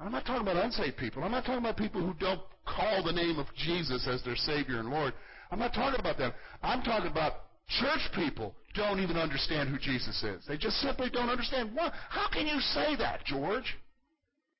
I'm 0.00 0.12
not 0.12 0.24
talking 0.24 0.48
about 0.48 0.64
unsaved 0.64 0.96
people. 0.96 1.22
I'm 1.22 1.30
not 1.30 1.44
talking 1.44 1.58
about 1.58 1.76
people 1.76 2.00
who 2.00 2.14
don't 2.14 2.40
call 2.66 3.02
the 3.02 3.12
name 3.12 3.38
of 3.38 3.46
Jesus 3.56 4.06
as 4.08 4.22
their 4.22 4.36
Savior 4.36 4.78
and 4.78 4.90
Lord. 4.90 5.12
I'm 5.50 5.58
not 5.58 5.74
talking 5.74 6.00
about 6.00 6.18
them. 6.18 6.32
I'm 6.62 6.82
talking 6.82 7.10
about 7.10 7.34
Church 7.68 8.10
people 8.14 8.54
don't 8.74 9.00
even 9.00 9.16
understand 9.16 9.68
who 9.68 9.78
Jesus 9.78 10.22
is. 10.22 10.44
They 10.46 10.58
just 10.58 10.76
simply 10.80 11.08
don't 11.10 11.30
understand. 11.30 11.74
What? 11.74 11.92
How 12.10 12.28
can 12.28 12.46
you 12.46 12.60
say 12.60 12.96
that, 12.96 13.24
George? 13.24 13.76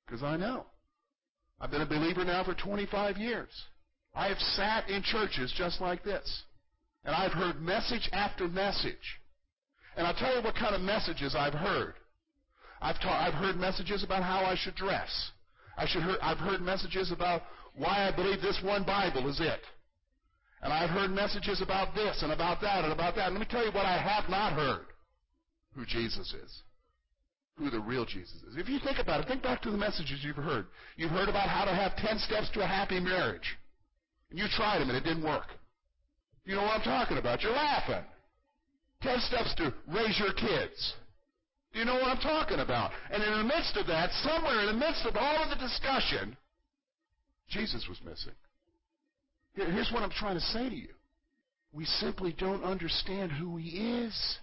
Because 0.05 0.23
I 0.23 0.37
know. 0.37 0.65
I've 1.59 1.71
been 1.71 1.81
a 1.81 1.85
believer 1.85 2.25
now 2.25 2.43
for 2.43 2.53
25 2.55 3.17
years. 3.17 3.49
I 4.13 4.27
have 4.29 4.39
sat 4.39 4.89
in 4.89 5.03
churches 5.03 5.53
just 5.55 5.81
like 5.81 6.03
this. 6.03 6.43
And 7.03 7.13
I've 7.15 7.31
heard 7.31 7.61
message 7.61 8.09
after 8.11 8.47
message. 8.47 9.19
And 9.95 10.07
I'll 10.07 10.15
tell 10.15 10.35
you 10.35 10.41
what 10.41 10.55
kind 10.55 10.73
of 10.73 10.81
messages 10.81 11.35
I've 11.37 11.53
heard. 11.53 11.93
I've, 12.81 12.99
ta- 12.99 13.25
I've 13.25 13.33
heard 13.33 13.57
messages 13.57 14.03
about 14.03 14.23
how 14.23 14.43
I 14.45 14.55
should 14.55 14.75
dress. 14.75 15.31
I 15.77 15.85
should 15.87 16.03
hear, 16.03 16.17
I've 16.21 16.37
heard 16.37 16.61
messages 16.61 17.11
about 17.11 17.43
why 17.77 18.07
I 18.07 18.15
believe 18.15 18.41
this 18.41 18.59
one 18.63 18.83
Bible 18.83 19.29
is 19.29 19.39
it. 19.39 19.59
And 20.61 20.73
I've 20.73 20.89
heard 20.89 21.11
messages 21.11 21.61
about 21.61 21.93
this 21.93 22.23
and 22.23 22.31
about 22.31 22.61
that 22.61 22.83
and 22.83 22.93
about 22.93 23.15
that. 23.15 23.27
And 23.27 23.35
let 23.35 23.39
me 23.39 23.47
tell 23.49 23.65
you 23.65 23.71
what 23.71 23.85
I 23.85 23.97
have 23.97 24.29
not 24.29 24.53
heard. 24.53 24.85
Who 25.75 25.85
Jesus 25.85 26.33
is. 26.33 26.61
Who 27.57 27.69
the 27.69 27.79
real 27.79 28.05
Jesus 28.05 28.41
is. 28.49 28.57
If 28.57 28.67
you 28.67 28.79
think 28.79 28.99
about 28.99 29.21
it, 29.21 29.27
think 29.27 29.43
back 29.43 29.61
to 29.61 29.71
the 29.71 29.77
messages 29.77 30.21
you've 30.23 30.35
heard. 30.35 30.65
You've 30.97 31.11
heard 31.11 31.29
about 31.29 31.49
how 31.49 31.65
to 31.65 31.75
have 31.75 31.95
10 31.97 32.19
steps 32.19 32.49
to 32.53 32.63
a 32.63 32.67
happy 32.67 32.99
marriage. 32.99 33.57
And 34.29 34.39
you 34.39 34.45
tried 34.49 34.79
them 34.79 34.89
and 34.89 34.97
it 34.97 35.03
didn't 35.03 35.23
work. 35.23 35.47
You 36.45 36.55
know 36.55 36.63
what 36.63 36.77
I'm 36.77 36.81
talking 36.81 37.17
about. 37.17 37.41
You're 37.41 37.51
laughing. 37.51 38.03
10 39.01 39.19
steps 39.19 39.53
to 39.55 39.73
raise 39.87 40.17
your 40.19 40.33
kids. 40.33 40.93
Do 41.73 41.79
you 41.79 41.85
know 41.85 41.95
what 41.95 42.07
I'm 42.07 42.21
talking 42.21 42.59
about? 42.59 42.91
And 43.11 43.21
in 43.21 43.37
the 43.37 43.43
midst 43.43 43.75
of 43.77 43.87
that, 43.87 44.09
somewhere 44.23 44.61
in 44.61 44.67
the 44.67 44.85
midst 44.85 45.05
of 45.05 45.15
all 45.15 45.43
of 45.43 45.49
the 45.49 45.55
discussion, 45.55 46.37
Jesus 47.49 47.85
was 47.87 47.99
missing. 48.03 48.33
Here's 49.53 49.91
what 49.91 50.03
I'm 50.03 50.11
trying 50.11 50.35
to 50.35 50.41
say 50.41 50.69
to 50.69 50.75
you. 50.75 50.89
We 51.71 51.85
simply 51.85 52.33
don't 52.37 52.63
understand 52.63 53.31
who 53.31 53.57
He 53.57 53.69
is. 54.03 54.37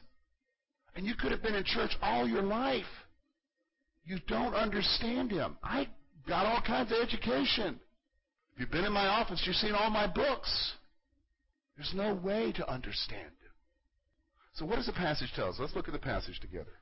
And 0.94 1.06
you 1.06 1.14
could 1.14 1.32
have 1.32 1.42
been 1.42 1.54
in 1.54 1.64
church 1.64 1.92
all 2.02 2.28
your 2.28 2.42
life. 2.42 2.84
You 4.04 4.18
don't 4.26 4.54
understand 4.54 5.30
Him. 5.30 5.56
I 5.62 5.88
got 6.28 6.46
all 6.46 6.60
kinds 6.60 6.92
of 6.92 6.98
education. 6.98 7.80
If 8.54 8.60
you've 8.60 8.70
been 8.70 8.84
in 8.84 8.92
my 8.92 9.06
office, 9.06 9.42
you've 9.46 9.56
seen 9.56 9.72
all 9.72 9.90
my 9.90 10.06
books. 10.06 10.72
There's 11.76 11.92
no 11.94 12.14
way 12.14 12.52
to 12.52 12.70
understand 12.70 13.22
Him. 13.22 13.52
So 14.54 14.66
what 14.66 14.76
does 14.76 14.86
the 14.86 14.92
passage 14.92 15.30
tell 15.34 15.48
us? 15.48 15.56
Let's 15.58 15.74
look 15.74 15.88
at 15.88 15.92
the 15.92 15.98
passage 15.98 16.38
together. 16.40 16.72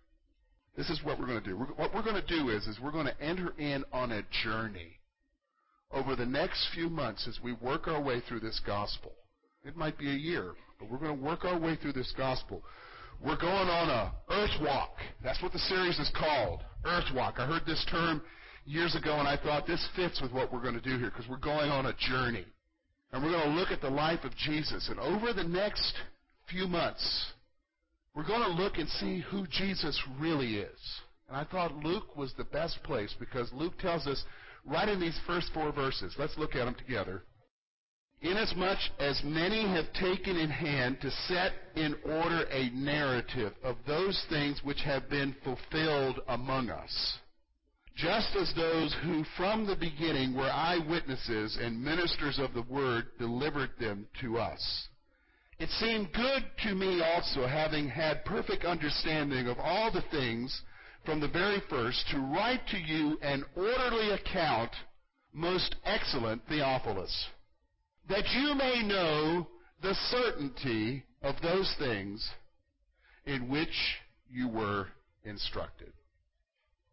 This 0.76 0.90
is 0.90 1.00
what 1.04 1.18
we're 1.18 1.26
going 1.26 1.42
to 1.42 1.48
do. 1.48 1.56
What 1.56 1.94
we're 1.94 2.02
going 2.02 2.20
to 2.20 2.26
do 2.26 2.48
is, 2.48 2.66
is 2.66 2.78
we're 2.80 2.90
going 2.90 3.06
to 3.06 3.20
enter 3.20 3.52
in 3.58 3.84
on 3.92 4.12
a 4.12 4.22
journey 4.44 4.99
over 5.92 6.16
the 6.16 6.26
next 6.26 6.68
few 6.74 6.88
months 6.88 7.26
as 7.28 7.40
we 7.42 7.52
work 7.54 7.88
our 7.88 8.00
way 8.00 8.20
through 8.20 8.40
this 8.40 8.60
gospel. 8.66 9.12
It 9.64 9.76
might 9.76 9.98
be 9.98 10.10
a 10.10 10.14
year, 10.14 10.54
but 10.78 10.90
we're 10.90 10.98
going 10.98 11.18
to 11.18 11.24
work 11.24 11.44
our 11.44 11.58
way 11.58 11.76
through 11.76 11.92
this 11.92 12.12
gospel. 12.16 12.62
We're 13.24 13.36
going 13.36 13.68
on 13.68 13.90
a 13.90 14.12
earth 14.30 14.62
walk. 14.62 14.94
That's 15.22 15.42
what 15.42 15.52
the 15.52 15.58
series 15.58 15.98
is 15.98 16.10
called. 16.16 16.60
Earth 16.84 17.12
walk. 17.14 17.34
I 17.38 17.46
heard 17.46 17.66
this 17.66 17.84
term 17.90 18.22
years 18.64 18.94
ago 18.94 19.18
and 19.18 19.28
I 19.28 19.36
thought 19.36 19.66
this 19.66 19.86
fits 19.94 20.20
with 20.22 20.32
what 20.32 20.52
we're 20.52 20.62
going 20.62 20.74
to 20.74 20.80
do 20.80 20.98
here 20.98 21.10
because 21.10 21.28
we're 21.28 21.36
going 21.36 21.70
on 21.70 21.86
a 21.86 21.94
journey. 21.94 22.46
And 23.12 23.22
we're 23.22 23.32
going 23.32 23.50
to 23.50 23.60
look 23.60 23.70
at 23.70 23.80
the 23.80 23.90
life 23.90 24.24
of 24.24 24.34
Jesus. 24.36 24.88
And 24.88 24.98
over 25.00 25.32
the 25.32 25.44
next 25.44 25.94
few 26.48 26.68
months, 26.68 27.32
we're 28.14 28.26
going 28.26 28.42
to 28.42 28.62
look 28.62 28.78
and 28.78 28.88
see 28.88 29.22
who 29.30 29.46
Jesus 29.48 30.00
really 30.18 30.58
is. 30.58 31.00
And 31.28 31.36
I 31.36 31.44
thought 31.44 31.74
Luke 31.76 32.16
was 32.16 32.32
the 32.36 32.44
best 32.44 32.82
place 32.84 33.14
because 33.18 33.52
Luke 33.52 33.78
tells 33.78 34.06
us 34.06 34.24
right 34.64 34.88
in 34.88 35.00
these 35.00 35.18
first 35.26 35.50
four 35.52 35.72
verses. 35.72 36.14
Let's 36.18 36.36
look 36.38 36.54
at 36.54 36.64
them 36.64 36.74
together. 36.74 37.22
Inasmuch 38.22 38.78
as 38.98 39.22
many 39.24 39.66
have 39.66 39.90
taken 39.94 40.36
in 40.36 40.50
hand 40.50 41.00
to 41.00 41.10
set 41.10 41.52
in 41.74 41.96
order 42.04 42.42
a 42.50 42.68
narrative 42.70 43.54
of 43.62 43.76
those 43.86 44.22
things 44.28 44.60
which 44.62 44.82
have 44.82 45.08
been 45.08 45.34
fulfilled 45.42 46.20
among 46.28 46.68
us, 46.68 47.18
just 47.96 48.36
as 48.36 48.52
those 48.54 48.94
who 49.02 49.24
from 49.38 49.66
the 49.66 49.76
beginning 49.76 50.36
were 50.36 50.50
eyewitnesses 50.50 51.56
and 51.58 51.82
ministers 51.82 52.38
of 52.38 52.52
the 52.52 52.62
word 52.62 53.06
delivered 53.18 53.70
them 53.80 54.06
to 54.20 54.38
us. 54.38 54.88
It 55.58 55.70
seemed 55.70 56.12
good 56.12 56.44
to 56.64 56.74
me 56.74 57.02
also, 57.02 57.46
having 57.46 57.88
had 57.88 58.24
perfect 58.26 58.64
understanding 58.64 59.46
of 59.46 59.58
all 59.58 59.90
the 59.90 60.04
things 60.10 60.62
from 61.04 61.20
the 61.20 61.28
very 61.28 61.62
first 61.68 62.04
to 62.10 62.18
write 62.18 62.66
to 62.68 62.78
you 62.78 63.18
an 63.22 63.44
orderly 63.56 64.10
account, 64.10 64.70
most 65.32 65.76
excellent 65.84 66.42
Theophilus, 66.48 67.26
that 68.08 68.28
you 68.34 68.54
may 68.54 68.82
know 68.82 69.46
the 69.82 69.94
certainty 70.10 71.04
of 71.22 71.36
those 71.42 71.74
things 71.78 72.28
in 73.26 73.48
which 73.48 73.98
you 74.30 74.48
were 74.48 74.88
instructed. 75.24 75.92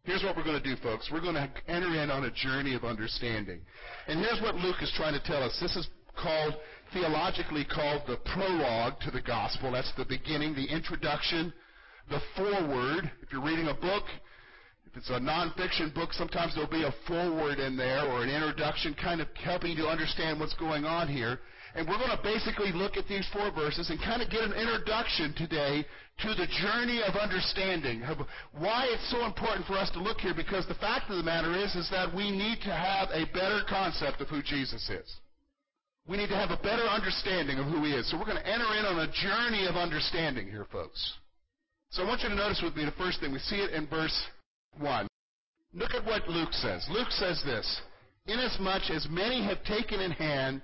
Here's 0.03 0.23
what 0.23 0.37
we're 0.37 0.43
going 0.43 0.61
to 0.61 0.75
do, 0.75 0.81
folks. 0.81 1.09
We're 1.11 1.21
going 1.21 1.35
to 1.35 1.49
enter 1.67 2.01
in 2.01 2.09
on 2.09 2.23
a 2.23 2.31
journey 2.31 2.75
of 2.75 2.85
understanding. 2.85 3.59
And 4.07 4.19
here's 4.19 4.41
what 4.41 4.55
Luke 4.55 4.77
is 4.81 4.91
trying 4.95 5.19
to 5.19 5.25
tell 5.25 5.43
us. 5.43 5.57
This 5.61 5.75
is 5.75 5.87
called, 6.15 6.53
theologically 6.93 7.65
called 7.65 8.03
the 8.07 8.17
prologue 8.17 8.99
to 9.01 9.11
the 9.11 9.21
gospel. 9.21 9.73
That's 9.73 9.91
the 9.97 10.05
beginning, 10.05 10.55
the 10.55 10.65
introduction 10.65 11.53
the 12.09 12.21
foreword. 12.35 13.11
If 13.21 13.31
you're 13.31 13.43
reading 13.43 13.67
a 13.67 13.73
book, 13.73 14.03
if 14.85 14.95
it's 14.95 15.09
a 15.09 15.19
nonfiction 15.19 15.93
book, 15.93 16.13
sometimes 16.13 16.55
there'll 16.55 16.69
be 16.69 16.83
a 16.83 16.93
foreword 17.07 17.59
in 17.59 17.75
there 17.75 18.05
or 18.05 18.23
an 18.23 18.29
introduction 18.29 18.95
kind 18.95 19.21
of 19.21 19.27
helping 19.35 19.71
you 19.71 19.83
to 19.83 19.87
understand 19.87 20.39
what's 20.39 20.55
going 20.55 20.85
on 20.85 21.07
here. 21.07 21.39
And 21.75 21.87
we're 21.87 21.97
going 21.97 22.15
to 22.15 22.23
basically 22.23 22.71
look 22.71 22.97
at 22.97 23.07
these 23.07 23.27
four 23.31 23.51
verses 23.51 23.89
and 23.89 23.99
kind 23.99 24.21
of 24.21 24.31
get 24.31 24.41
an 24.41 24.53
introduction 24.53 25.33
today 25.37 25.85
to 26.19 26.33
the 26.33 26.47
journey 26.63 27.01
of 27.05 27.15
understanding 27.15 28.01
of 28.03 28.17
why 28.57 28.87
it's 28.89 29.11
so 29.11 29.25
important 29.25 29.67
for 29.67 29.73
us 29.73 29.91
to 29.91 29.99
look 29.99 30.17
here 30.17 30.33
because 30.33 30.65
the 30.67 30.81
fact 30.81 31.11
of 31.11 31.17
the 31.17 31.23
matter 31.23 31.53
is 31.53 31.75
is 31.75 31.87
that 31.91 32.13
we 32.15 32.31
need 32.31 32.57
to 32.61 32.73
have 32.73 33.09
a 33.11 33.25
better 33.33 33.61
concept 33.69 34.21
of 34.21 34.27
who 34.29 34.41
Jesus 34.41 34.89
is. 34.89 35.17
We 36.07 36.17
need 36.17 36.29
to 36.29 36.37
have 36.37 36.49
a 36.49 36.63
better 36.63 36.87
understanding 36.87 37.59
of 37.59 37.67
who 37.67 37.83
he 37.83 37.91
is. 37.91 38.09
So 38.09 38.17
we're 38.17 38.25
going 38.25 38.41
to 38.41 38.47
enter 38.47 38.73
in 38.79 38.85
on 38.85 38.97
a 38.97 39.11
journey 39.11 39.67
of 39.67 39.75
understanding 39.75 40.47
here, 40.47 40.65
folks. 40.71 41.13
So 41.89 42.03
I 42.03 42.07
want 42.07 42.21
you 42.21 42.29
to 42.29 42.35
notice 42.35 42.61
with 42.61 42.75
me 42.75 42.85
the 42.85 42.91
first 42.91 43.19
thing. 43.19 43.31
We 43.31 43.39
see 43.39 43.57
it 43.57 43.71
in 43.71 43.87
verse 43.87 44.15
1. 44.79 45.07
Look 45.73 45.93
at 45.93 46.05
what 46.05 46.27
Luke 46.27 46.53
says. 46.53 46.85
Luke 46.89 47.11
says 47.11 47.41
this 47.45 47.81
Inasmuch 48.27 48.89
as 48.89 49.07
many 49.09 49.43
have 49.43 49.63
taken 49.63 49.99
in 49.99 50.11
hand 50.11 50.61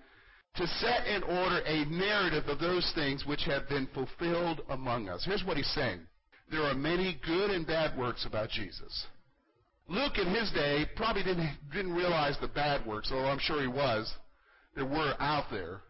to 0.56 0.68
set 0.68 1.08
in 1.08 1.24
order 1.24 1.62
a 1.65 1.86
narrative 1.86 2.46
of 2.48 2.60
those 2.60 2.92
things 2.94 3.25
which 3.25 3.44
have 3.46 3.68
been 3.70 3.88
fulfilled 3.94 4.62
among 4.70 5.10
us. 5.10 5.24
Here's 5.25 5.44
what 5.44 5.58
he's 5.58 5.74
saying 5.74 6.01
there 6.51 6.63
are 6.63 6.75
many 6.75 7.20
good 7.25 7.50
and 7.50 7.65
bad 7.65 7.98
works 7.98 8.25
about 8.25 8.50
Jesus. 8.50 9.08
Luke 9.88 10.18
in 10.18 10.27
his 10.27 10.51
day 10.51 10.86
probably 10.96 11.24
didn't, 11.24 11.50
didn't 11.74 11.94
realize 11.94 12.38
the 12.39 12.48
bad 12.48 12.86
works, 12.86 13.10
although 13.12 13.27
I'm 13.27 13.39
sure 13.39 13.62
he 13.62 13.68
was. 13.68 14.13
There 14.75 14.86
were 14.86 15.15
out 15.20 15.46
there. 15.51 15.82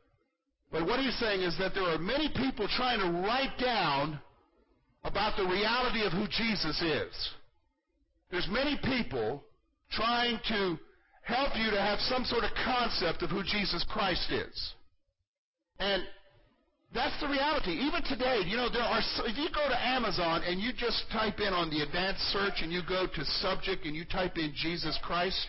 But 0.72 0.86
what 0.86 1.00
he's 1.00 1.18
saying 1.20 1.42
is 1.42 1.58
that 1.60 1.74
there 1.74 1.84
are 1.84 1.98
many 1.98 2.30
people 2.30 2.68
trying 2.76 3.00
to 3.00 3.20
write 3.28 3.58
down 3.60 4.20
about 5.04 5.38
the 5.38 5.44
reality 5.44 6.04
of 6.06 6.14
who 6.14 6.28
Jesus 6.28 6.82
is. 6.82 7.30
There's 8.32 8.48
many 8.50 8.78
people 8.84 9.44
trying 9.92 10.40
to 10.50 10.78
help 11.24 11.56
you 11.56 11.72
to 11.72 11.80
have 11.80 12.00
some 12.00 12.24
sort 12.26 12.44
of 12.44 12.52
concept 12.66 13.22
of 13.22 13.30
who 13.30 13.44
Jesus 13.44 13.86
Christ 13.90 14.32
is. 14.32 14.74
And 15.80 16.04
that's 16.94 17.20
the 17.22 17.28
reality. 17.28 17.72
Even 17.72 18.04
today, 18.04 18.42
you 18.46 18.56
know, 18.56 18.70
there 18.70 18.84
are, 18.84 19.02
if 19.26 19.38
you 19.38 19.50
go 19.54 19.68
to 19.68 19.86
Amazon 19.88 20.44
and 20.46 20.60
you 20.60 20.72
just 20.74 21.04
type 21.12 21.40
in 21.40 21.54
on 21.54 21.70
the 21.70 21.82
advanced 21.82 22.22
search 22.32 22.62
and 22.62 22.72
you 22.72 22.82
go 22.88 23.08
to 23.08 23.26
subject 23.42 23.86
and 23.86 23.96
you 23.96 24.06
type 24.06 24.38
in 24.38 24.54
Jesus 24.56 24.98
Christ, 25.02 25.48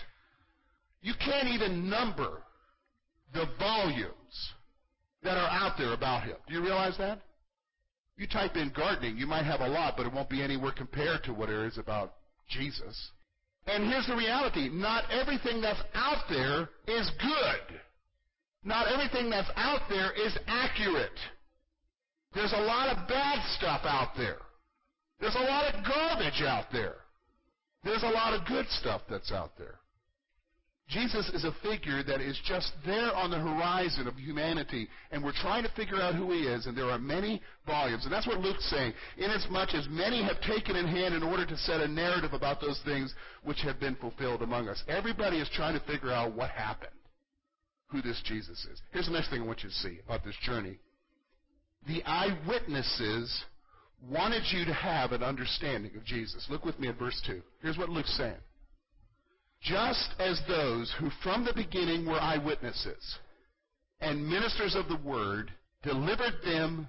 you 1.03 1.13
can't 1.23 1.49
even 1.49 1.91
number 1.91 2.43
the 3.35 3.47
volumes 3.59 4.53
that 5.23 5.37
are 5.37 5.51
out 5.51 5.77
there 5.77 5.93
about 5.93 6.25
him. 6.25 6.37
Do 6.49 6.55
you 6.55 6.63
realize 6.63 6.97
that? 6.99 7.21
You 8.17 8.27
type 8.29 8.57
in 8.57 8.73
gardening, 8.77 9.17
you 9.17 9.27
might 9.27 9.45
have 9.45 9.61
a 9.61 9.69
lot, 9.69 9.95
but 9.97 10.07
it 10.07 10.13
won't 10.13 10.31
be 10.31 10.43
anywhere 10.43 10.73
compared 10.73 11.25
to 11.25 11.35
what 11.35 11.49
there 11.49 11.67
is 11.67 11.79
about 11.79 12.15
Jesus. 12.49 13.11
And 13.67 13.91
here's 13.91 14.07
the 14.07 14.17
reality. 14.17 14.69
Not 14.69 15.11
everything 15.11 15.61
that's 15.61 15.81
out 15.95 16.25
there 16.29 16.69
is 16.87 17.11
good. 17.21 17.81
Not 18.63 18.89
everything 18.93 19.31
that's 19.31 19.51
out 19.57 19.83
there 19.89 20.13
is 20.13 20.37
accurate. 20.47 21.19
There's 22.35 22.53
a 22.53 22.61
lot 22.61 22.89
of 22.89 23.09
bad 23.09 23.39
stuff 23.57 23.83
out 23.85 24.13
there. 24.17 24.39
There's 25.21 25.37
a 25.37 25.41
lot 25.41 25.73
of 25.73 25.85
garbage 25.85 26.43
out 26.43 26.67
there. 26.73 26.97
There's 27.85 28.03
a 28.03 28.11
lot 28.11 28.35
of 28.35 28.47
good 28.47 28.67
stuff 28.69 29.03
that's 29.09 29.33
out 29.33 29.53
there. 29.59 29.77
Jesus 30.89 31.31
is 31.31 31.45
a 31.45 31.53
figure 31.63 32.03
that 32.03 32.21
is 32.21 32.39
just 32.45 32.73
there 32.85 33.11
on 33.15 33.31
the 33.31 33.39
horizon 33.39 34.07
of 34.07 34.17
humanity, 34.17 34.87
and 35.11 35.25
we're 35.25 35.33
trying 35.33 35.63
to 35.63 35.71
figure 35.71 35.97
out 35.97 36.15
who 36.15 36.31
he 36.31 36.41
is, 36.41 36.67
and 36.67 36.77
there 36.77 36.91
are 36.91 36.99
many 36.99 37.41
volumes. 37.67 38.05
And 38.05 38.13
that's 38.13 38.27
what 38.27 38.41
Luke's 38.41 38.69
saying. 38.69 38.93
Inasmuch 39.17 39.73
as 39.75 39.87
many 39.89 40.23
have 40.23 40.41
taken 40.43 40.77
in 40.77 40.87
hand 40.87 41.15
in 41.15 41.23
order 41.23 41.47
to 41.47 41.57
set 41.57 41.81
a 41.81 41.89
narrative 41.89 42.35
about 42.35 42.61
those 42.61 42.81
things 42.85 43.15
which 43.45 43.61
have 43.63 43.81
been 43.81 43.97
fulfilled 43.97 44.43
among 44.43 44.69
us. 44.69 44.85
Everybody 44.87 45.39
is 45.39 45.49
trying 45.55 45.73
to 45.79 45.87
figure 45.87 46.13
out 46.13 46.35
what 46.35 46.51
happened, 46.51 46.93
who 47.89 48.03
this 48.03 48.21
Jesus 48.27 48.59
is. 48.71 48.83
Here's 48.93 49.07
the 49.07 49.13
next 49.13 49.31
thing 49.31 49.41
I 49.41 49.47
want 49.47 49.63
you 49.63 49.71
to 49.71 49.75
see 49.77 50.01
about 50.05 50.23
this 50.23 50.37
journey. 50.43 50.79
the 51.87 52.03
eyewitnesses 52.05 53.45
wanted 54.11 54.43
you 54.53 54.65
to 54.67 54.75
have 54.75 55.13
an 55.13 55.23
understanding 55.23 55.93
of 55.97 56.05
Jesus. 56.05 56.47
Look 56.51 56.65
with 56.65 56.79
me 56.79 56.89
at 56.89 56.99
verse 56.99 57.21
2. 57.27 57.41
Here's 57.63 57.79
what 57.79 57.89
Luke's 57.89 58.15
saying. 58.17 58.37
Just 59.65 60.11
as 60.19 60.41
those 60.47 60.93
who 61.01 61.09
from 61.23 61.45
the 61.45 61.55
beginning 61.55 62.05
were 62.05 62.21
eyewitnesses 62.21 63.19
and 64.01 64.29
ministers 64.29 64.75
of 64.75 64.89
the 64.89 64.99
word 65.03 65.51
delivered 65.83 66.35
them 66.45 66.89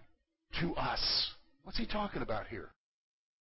to 0.59 0.75
us. 0.75 1.31
What's 1.63 1.77
he 1.77 1.85
talking 1.85 2.21
about 2.21 2.47
here? 2.47 2.69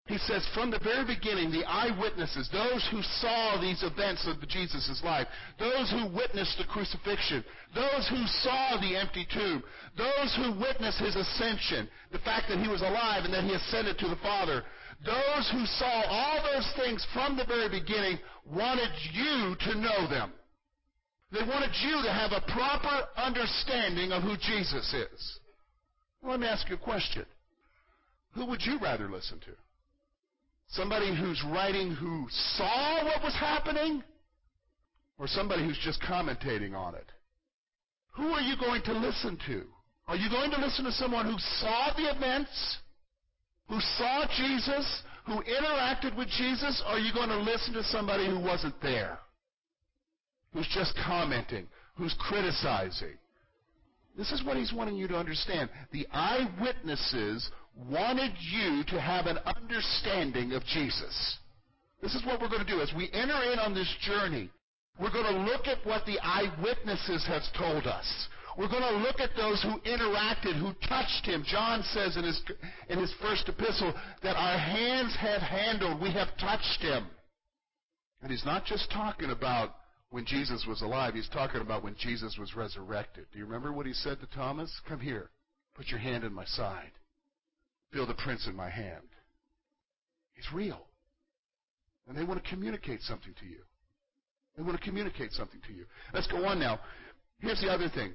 He 0.07 0.19
says, 0.19 0.47
from 0.53 0.71
the 0.71 0.79
very 0.79 1.05
beginning, 1.07 1.51
the 1.51 1.65
eyewitnesses, 1.65 2.51
those 2.53 2.87
who 2.91 3.01
saw 3.21 3.59
these 3.59 3.83
events 3.83 4.29
of 4.29 4.47
Jesus' 4.49 5.01
life, 5.03 5.27
those 5.59 5.91
who 5.91 6.15
witnessed 6.15 6.59
the 6.59 6.65
crucifixion, 6.65 7.43
those 7.75 8.07
who 8.11 8.23
saw 8.43 8.77
the 8.81 8.97
empty 8.97 9.27
tomb, 9.33 9.65
those 9.97 10.37
who 10.37 10.61
witnessed 10.61 11.01
his 11.01 11.17
ascension, 11.17 11.89
the 12.13 12.19
fact 12.19 12.51
that 12.51 12.59
he 12.59 12.69
was 12.69 12.83
alive 12.83 13.25
and 13.25 13.33
that 13.33 13.45
he 13.45 13.55
ascended 13.55 13.99
to 13.99 14.09
the 14.09 14.17
Father, 14.17 14.63
those 15.07 15.51
who 15.53 15.65
saw 15.65 16.05
all 16.07 16.43
those 16.53 16.71
things 16.77 17.07
from 17.15 17.37
the 17.37 17.47
very 17.47 17.71
beginning 17.71 18.19
wanted 18.53 18.91
you 19.13 19.57
to 19.61 19.79
know 19.79 20.09
them. 20.09 20.33
They 21.33 21.43
wanted 21.43 21.71
you 21.83 22.03
to 22.03 22.13
have 22.13 22.33
a 22.33 22.41
proper 22.53 23.09
understanding 23.17 24.13
of 24.13 24.23
who 24.23 24.37
Jesus 24.37 24.95
is. 24.95 25.39
Let 26.23 26.41
me 26.41 26.47
ask 26.47 26.69
you 26.69 26.77
a 26.77 26.79
question. 26.79 27.27
Who 28.35 28.47
would 28.47 28.63
you 28.63 28.79
rather 28.81 29.11
listen 29.11 29.41
to? 29.41 29.53
Somebody 30.69 31.15
who's 31.15 31.43
writing 31.53 31.93
who 31.93 32.27
saw 32.57 33.05
what 33.05 33.23
was 33.23 33.35
happening? 33.35 34.03
Or 35.19 35.27
somebody 35.27 35.65
who's 35.65 35.79
just 35.85 36.01
commentating 36.03 36.75
on 36.75 36.95
it? 36.95 37.07
Who 38.17 38.29
are 38.29 38.41
you 38.41 38.57
going 38.57 38.83
to 38.83 38.93
listen 38.93 39.39
to? 39.47 39.63
Are 40.07 40.17
you 40.17 40.29
going 40.31 40.51
to 40.51 40.61
listen 40.61 40.85
to 40.85 40.93
someone 40.93 41.27
who 41.27 41.39
saw 41.39 41.93
the 41.97 42.15
events? 42.15 42.79
Who 43.69 43.81
saw 43.97 44.27
Jesus? 44.37 45.03
Who 45.27 45.43
interacted 45.43 46.17
with 46.17 46.29
Jesus? 46.29 46.83
Or 46.87 46.93
are 46.93 46.99
you 46.99 47.13
going 47.13 47.31
to 47.31 47.39
listen 47.39 47.73
to 47.75 47.83
somebody 47.85 48.27
who 48.27 48.39
wasn't 48.39 48.81
there? 48.83 49.19
Who's 50.53 50.69
just 50.75 50.95
commenting? 51.07 51.67
Who's 51.97 52.15
criticizing? 52.19 53.17
This 54.17 54.31
is 54.31 54.45
what 54.45 54.57
he's 54.57 54.73
wanting 54.73 54.97
you 54.97 55.09
to 55.09 55.17
understand. 55.17 55.71
The 55.93 56.07
eyewitnesses 56.13 57.51
wanted 57.91 58.33
you 58.39 58.85
to 58.89 59.01
have 59.01 59.27
an 59.27 59.39
understanding 59.39 60.53
of 60.53 60.65
Jesus. 60.65 61.39
This 62.01 62.15
is 62.15 62.25
what 62.25 62.41
we're 62.41 62.49
going 62.49 62.65
to 62.65 62.71
do. 62.71 62.81
As 62.81 62.93
we 62.97 63.11
enter 63.13 63.53
in 63.53 63.59
on 63.59 63.75
this 63.75 63.93
journey, 64.03 64.51
we're 65.01 65.13
going 65.13 65.35
to 65.35 65.41
look 65.41 65.67
at 65.67 65.85
what 65.85 66.07
the 66.07 66.19
eyewitnesses 66.23 67.27
have 67.27 67.43
told 67.59 67.87
us. 67.87 68.29
We're 68.57 68.69
going 68.69 68.83
to 68.83 68.99
look 68.99 69.21
at 69.21 69.31
those 69.37 69.63
who 69.63 69.81
interacted, 69.89 70.59
who 70.59 70.73
touched 70.89 71.27
him. 71.27 71.45
John 71.47 71.83
says 71.83 72.17
in 72.17 72.25
his, 72.25 72.41
in 72.89 72.99
his 72.99 73.13
first 73.21 73.49
epistle 73.49 73.93
that 74.23 74.37
our 74.37 74.59
hands 74.59 75.17
have 75.21 75.43
handled, 75.43 76.01
we 76.01 76.13
have 76.13 76.29
touched 76.39 76.81
him. 76.81 77.07
And 78.23 78.31
he's 78.31 78.45
not 78.45 78.65
just 78.65 78.91
talking 78.91 79.31
about 79.31 79.75
when 80.11 80.25
Jesus 80.25 80.65
was 80.69 80.83
alive, 80.83 81.15
he's 81.15 81.29
talking 81.29 81.61
about 81.61 81.83
when 81.83 81.97
Jesus 81.99 82.37
was 82.39 82.55
resurrected. 82.55 83.27
Do 83.33 83.39
you 83.39 83.45
remember 83.45 83.73
what 83.73 83.87
he 83.87 83.93
said 83.93 84.21
to 84.21 84.27
Thomas? 84.27 84.71
Come 84.89 85.01
here, 85.01 85.31
put 85.75 85.89
your 85.89 85.99
hand 85.99 86.23
in 86.23 86.33
my 86.33 86.45
side. 86.45 86.93
Feel 87.93 88.07
the 88.07 88.15
prints 88.15 88.47
in 88.47 88.55
my 88.55 88.71
hand. 88.71 89.09
He's 90.35 90.47
real. 90.53 90.87
And 92.07 92.17
they 92.17 92.23
want 92.25 92.43
to 92.43 92.49
communicate 92.49 93.03
something 93.03 93.35
to 93.41 93.47
you. 93.47 93.63
They 94.57 94.63
want 94.63 94.79
to 94.79 94.85
communicate 94.85 95.33
something 95.33 95.61
to 95.67 95.73
you. 95.73 95.85
Let's 96.13 96.29
go 96.29 96.45
on 96.45 96.61
now. 96.61 96.79
Here's 97.41 97.61
the 97.61 97.69
other 97.69 97.89
thing. 97.89 98.15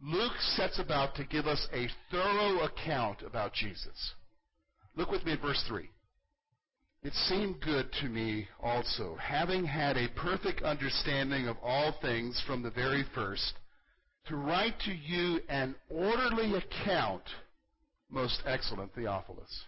Luke 0.00 0.38
sets 0.56 0.78
about 0.78 1.14
to 1.16 1.24
give 1.24 1.46
us 1.46 1.66
a 1.72 1.88
thorough 2.10 2.60
account 2.60 3.22
about 3.22 3.52
Jesus. 3.52 4.14
Look 4.96 5.10
with 5.10 5.24
me 5.24 5.32
at 5.32 5.40
verse 5.40 5.62
3. 5.66 5.88
It 7.02 7.12
seemed 7.12 7.60
good 7.60 7.92
to 8.00 8.08
me 8.08 8.48
also, 8.60 9.16
having 9.20 9.64
had 9.64 9.96
a 9.96 10.08
perfect 10.16 10.62
understanding 10.62 11.46
of 11.46 11.56
all 11.62 11.94
things 12.02 12.42
from 12.46 12.62
the 12.62 12.70
very 12.70 13.04
first, 13.14 13.54
to 14.26 14.36
write 14.36 14.78
to 14.80 14.92
you 14.92 15.40
an 15.48 15.74
orderly 15.88 16.54
account 16.54 17.22
most 18.10 18.42
excellent 18.46 18.94
Theophilus. 18.94 19.64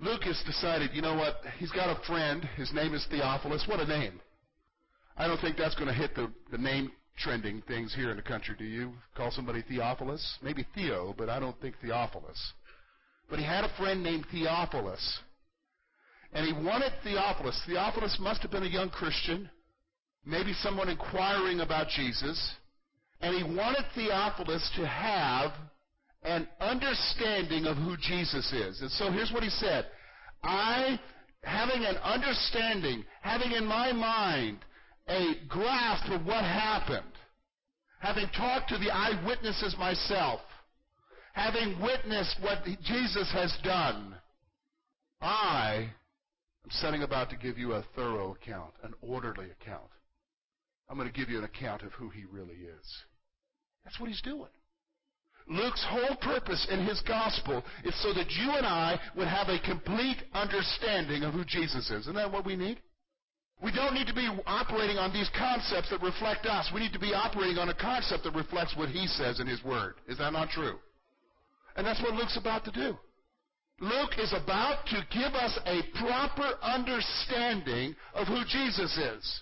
Luke 0.00 0.24
has 0.24 0.42
decided, 0.44 0.90
you 0.92 1.00
know 1.00 1.14
what? 1.14 1.36
He's 1.58 1.70
got 1.70 1.96
a 1.96 2.04
friend. 2.06 2.44
His 2.56 2.72
name 2.72 2.94
is 2.94 3.06
Theophilus. 3.10 3.64
What 3.66 3.80
a 3.80 3.86
name. 3.86 4.20
I 5.16 5.26
don't 5.26 5.40
think 5.40 5.56
that's 5.56 5.74
going 5.74 5.88
to 5.88 5.94
hit 5.94 6.14
the, 6.14 6.30
the 6.50 6.58
name 6.58 6.92
trending 7.18 7.62
things 7.62 7.94
here 7.94 8.10
in 8.10 8.16
the 8.16 8.22
country, 8.22 8.54
do 8.58 8.64
you? 8.64 8.92
Call 9.16 9.30
somebody 9.30 9.62
Theophilus? 9.62 10.38
Maybe 10.42 10.66
Theo, 10.74 11.14
but 11.16 11.28
I 11.28 11.40
don't 11.40 11.58
think 11.60 11.76
Theophilus. 11.80 12.52
But 13.28 13.38
he 13.38 13.44
had 13.44 13.64
a 13.64 13.76
friend 13.76 14.02
named 14.02 14.26
Theophilus. 14.30 15.20
And 16.32 16.46
he 16.46 16.52
wanted 16.52 16.92
Theophilus. 17.02 17.60
Theophilus 17.66 18.18
must 18.20 18.42
have 18.42 18.50
been 18.50 18.64
a 18.64 18.68
young 18.68 18.90
Christian, 18.90 19.48
maybe 20.24 20.52
someone 20.54 20.88
inquiring 20.88 21.60
about 21.60 21.88
Jesus. 21.88 22.54
And 23.20 23.34
he 23.34 23.42
wanted 23.42 23.84
Theophilus 23.94 24.70
to 24.76 24.86
have 24.86 25.52
an 26.22 26.46
understanding 26.60 27.66
of 27.66 27.76
who 27.76 27.96
Jesus 27.96 28.52
is. 28.52 28.80
And 28.80 28.90
so 28.90 29.10
here's 29.10 29.32
what 29.32 29.42
he 29.42 29.48
said. 29.48 29.86
I, 30.42 31.00
having 31.42 31.84
an 31.84 31.96
understanding, 31.96 33.04
having 33.22 33.52
in 33.52 33.64
my 33.64 33.92
mind 33.92 34.58
a 35.08 35.34
grasp 35.48 36.10
of 36.10 36.26
what 36.26 36.44
happened, 36.44 37.12
having 38.00 38.28
talked 38.36 38.68
to 38.70 38.78
the 38.78 38.90
eyewitnesses 38.90 39.76
myself, 39.78 40.40
having 41.32 41.80
witnessed 41.80 42.36
what 42.40 42.64
Jesus 42.84 43.30
has 43.32 43.56
done, 43.62 44.14
I 45.20 45.90
am 46.64 46.70
setting 46.70 47.02
about 47.02 47.30
to 47.30 47.36
give 47.36 47.58
you 47.58 47.72
a 47.72 47.84
thorough 47.94 48.34
account, 48.34 48.72
an 48.82 48.94
orderly 49.00 49.46
account. 49.50 49.90
I'm 50.88 50.96
going 50.96 51.10
to 51.10 51.18
give 51.18 51.28
you 51.28 51.38
an 51.38 51.44
account 51.44 51.82
of 51.82 51.92
who 51.92 52.10
he 52.10 52.24
really 52.30 52.54
is. 52.54 53.04
That's 53.84 53.98
what 54.00 54.08
he's 54.08 54.22
doing. 54.22 54.50
Luke's 55.48 55.84
whole 55.88 56.16
purpose 56.16 56.66
in 56.70 56.84
his 56.84 57.00
gospel 57.06 57.62
is 57.84 57.94
so 58.02 58.12
that 58.12 58.30
you 58.30 58.50
and 58.50 58.66
I 58.66 58.98
would 59.16 59.28
have 59.28 59.48
a 59.48 59.60
complete 59.60 60.18
understanding 60.32 61.22
of 61.22 61.34
who 61.34 61.44
Jesus 61.44 61.88
is. 61.90 62.00
Isn't 62.02 62.16
that 62.16 62.32
what 62.32 62.44
we 62.44 62.56
need? 62.56 62.80
We 63.62 63.72
don't 63.72 63.94
need 63.94 64.06
to 64.06 64.14
be 64.14 64.28
operating 64.46 64.98
on 64.98 65.12
these 65.12 65.30
concepts 65.36 65.90
that 65.90 66.02
reflect 66.02 66.44
us. 66.46 66.70
We 66.74 66.80
need 66.80 66.92
to 66.92 66.98
be 66.98 67.14
operating 67.14 67.56
on 67.58 67.70
a 67.70 67.74
concept 67.74 68.24
that 68.24 68.34
reflects 68.34 68.76
what 68.76 68.90
he 68.90 69.06
says 69.06 69.40
in 69.40 69.46
his 69.46 69.64
word. 69.64 69.94
Is 70.08 70.18
that 70.18 70.32
not 70.32 70.50
true? 70.50 70.76
And 71.74 71.86
that's 71.86 72.02
what 72.02 72.14
Luke's 72.14 72.36
about 72.36 72.64
to 72.66 72.70
do. 72.70 72.96
Luke 73.80 74.12
is 74.18 74.32
about 74.32 74.86
to 74.86 75.06
give 75.10 75.34
us 75.34 75.58
a 75.66 75.82
proper 75.98 76.54
understanding 76.62 77.94
of 78.14 78.26
who 78.26 78.42
Jesus 78.48 78.96
is. 78.96 79.40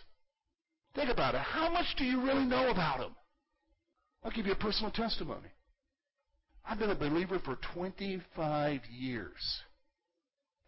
Think 0.95 1.11
about 1.11 1.35
it. 1.35 1.41
How 1.41 1.71
much 1.71 1.87
do 1.97 2.05
you 2.05 2.23
really 2.23 2.45
know 2.45 2.71
about 2.71 3.01
him? 3.01 3.15
I'll 4.25 4.31
give 4.31 4.47
you 4.47 4.53
a 4.53 4.57
personal 4.57 4.91
testimony. 4.91 5.49
I've 6.65 6.79
been 6.79 6.91
a 6.91 6.97
believer 6.97 7.41
for 7.45 7.59
25 7.75 8.81
years. 8.91 9.61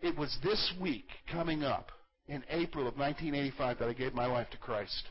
It 0.01 0.17
was 0.17 0.37
this 0.43 0.73
week 0.81 1.07
coming 1.33 1.63
up 1.63 1.91
in 2.29 2.43
April 2.51 2.87
of 2.87 2.97
1985 2.97 3.79
that 3.79 3.89
I 3.89 3.93
gave 3.93 4.15
my 4.15 4.27
life 4.27 4.51
to 4.51 4.59
Christ. 4.59 5.09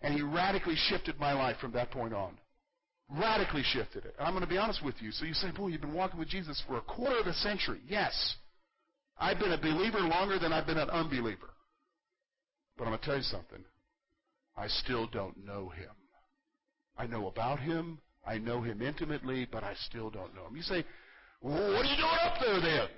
And 0.00 0.14
He 0.14 0.22
radically 0.22 0.76
shifted 0.76 1.18
my 1.18 1.32
life 1.32 1.56
from 1.60 1.72
that 1.72 1.90
point 1.90 2.14
on. 2.14 2.38
Radically 3.10 3.62
shifted 3.62 4.04
it. 4.04 4.14
I'm 4.18 4.32
going 4.32 4.42
to 4.42 4.48
be 4.48 4.58
honest 4.58 4.84
with 4.84 4.96
you. 5.00 5.12
So 5.12 5.24
you 5.24 5.34
say, 5.34 5.50
boy, 5.50 5.68
you've 5.68 5.80
been 5.80 5.94
walking 5.94 6.18
with 6.18 6.28
Jesus 6.28 6.62
for 6.66 6.76
a 6.76 6.82
quarter 6.82 7.18
of 7.18 7.26
a 7.26 7.34
century. 7.34 7.80
Yes. 7.86 8.36
I've 9.18 9.38
been 9.38 9.52
a 9.52 9.60
believer 9.60 10.00
longer 10.00 10.38
than 10.38 10.52
I've 10.52 10.66
been 10.66 10.78
an 10.78 10.90
unbeliever. 10.90 11.50
But 12.76 12.84
I'm 12.84 12.90
going 12.90 13.00
to 13.00 13.04
tell 13.04 13.16
you 13.16 13.22
something. 13.22 13.64
I 14.56 14.68
still 14.68 15.06
don't 15.06 15.44
know 15.44 15.68
Him. 15.68 15.90
I 16.96 17.06
know 17.06 17.28
about 17.28 17.60
Him. 17.60 17.98
I 18.26 18.38
know 18.38 18.62
him 18.62 18.82
intimately, 18.82 19.46
but 19.50 19.62
I 19.62 19.74
still 19.86 20.10
don't 20.10 20.34
know 20.34 20.46
him. 20.46 20.56
You 20.56 20.62
say, 20.62 20.84
what 21.40 21.52
are 21.52 21.84
you 21.84 21.96
doing 21.96 22.18
up 22.22 22.40
there 22.40 22.60
then? 22.60 22.88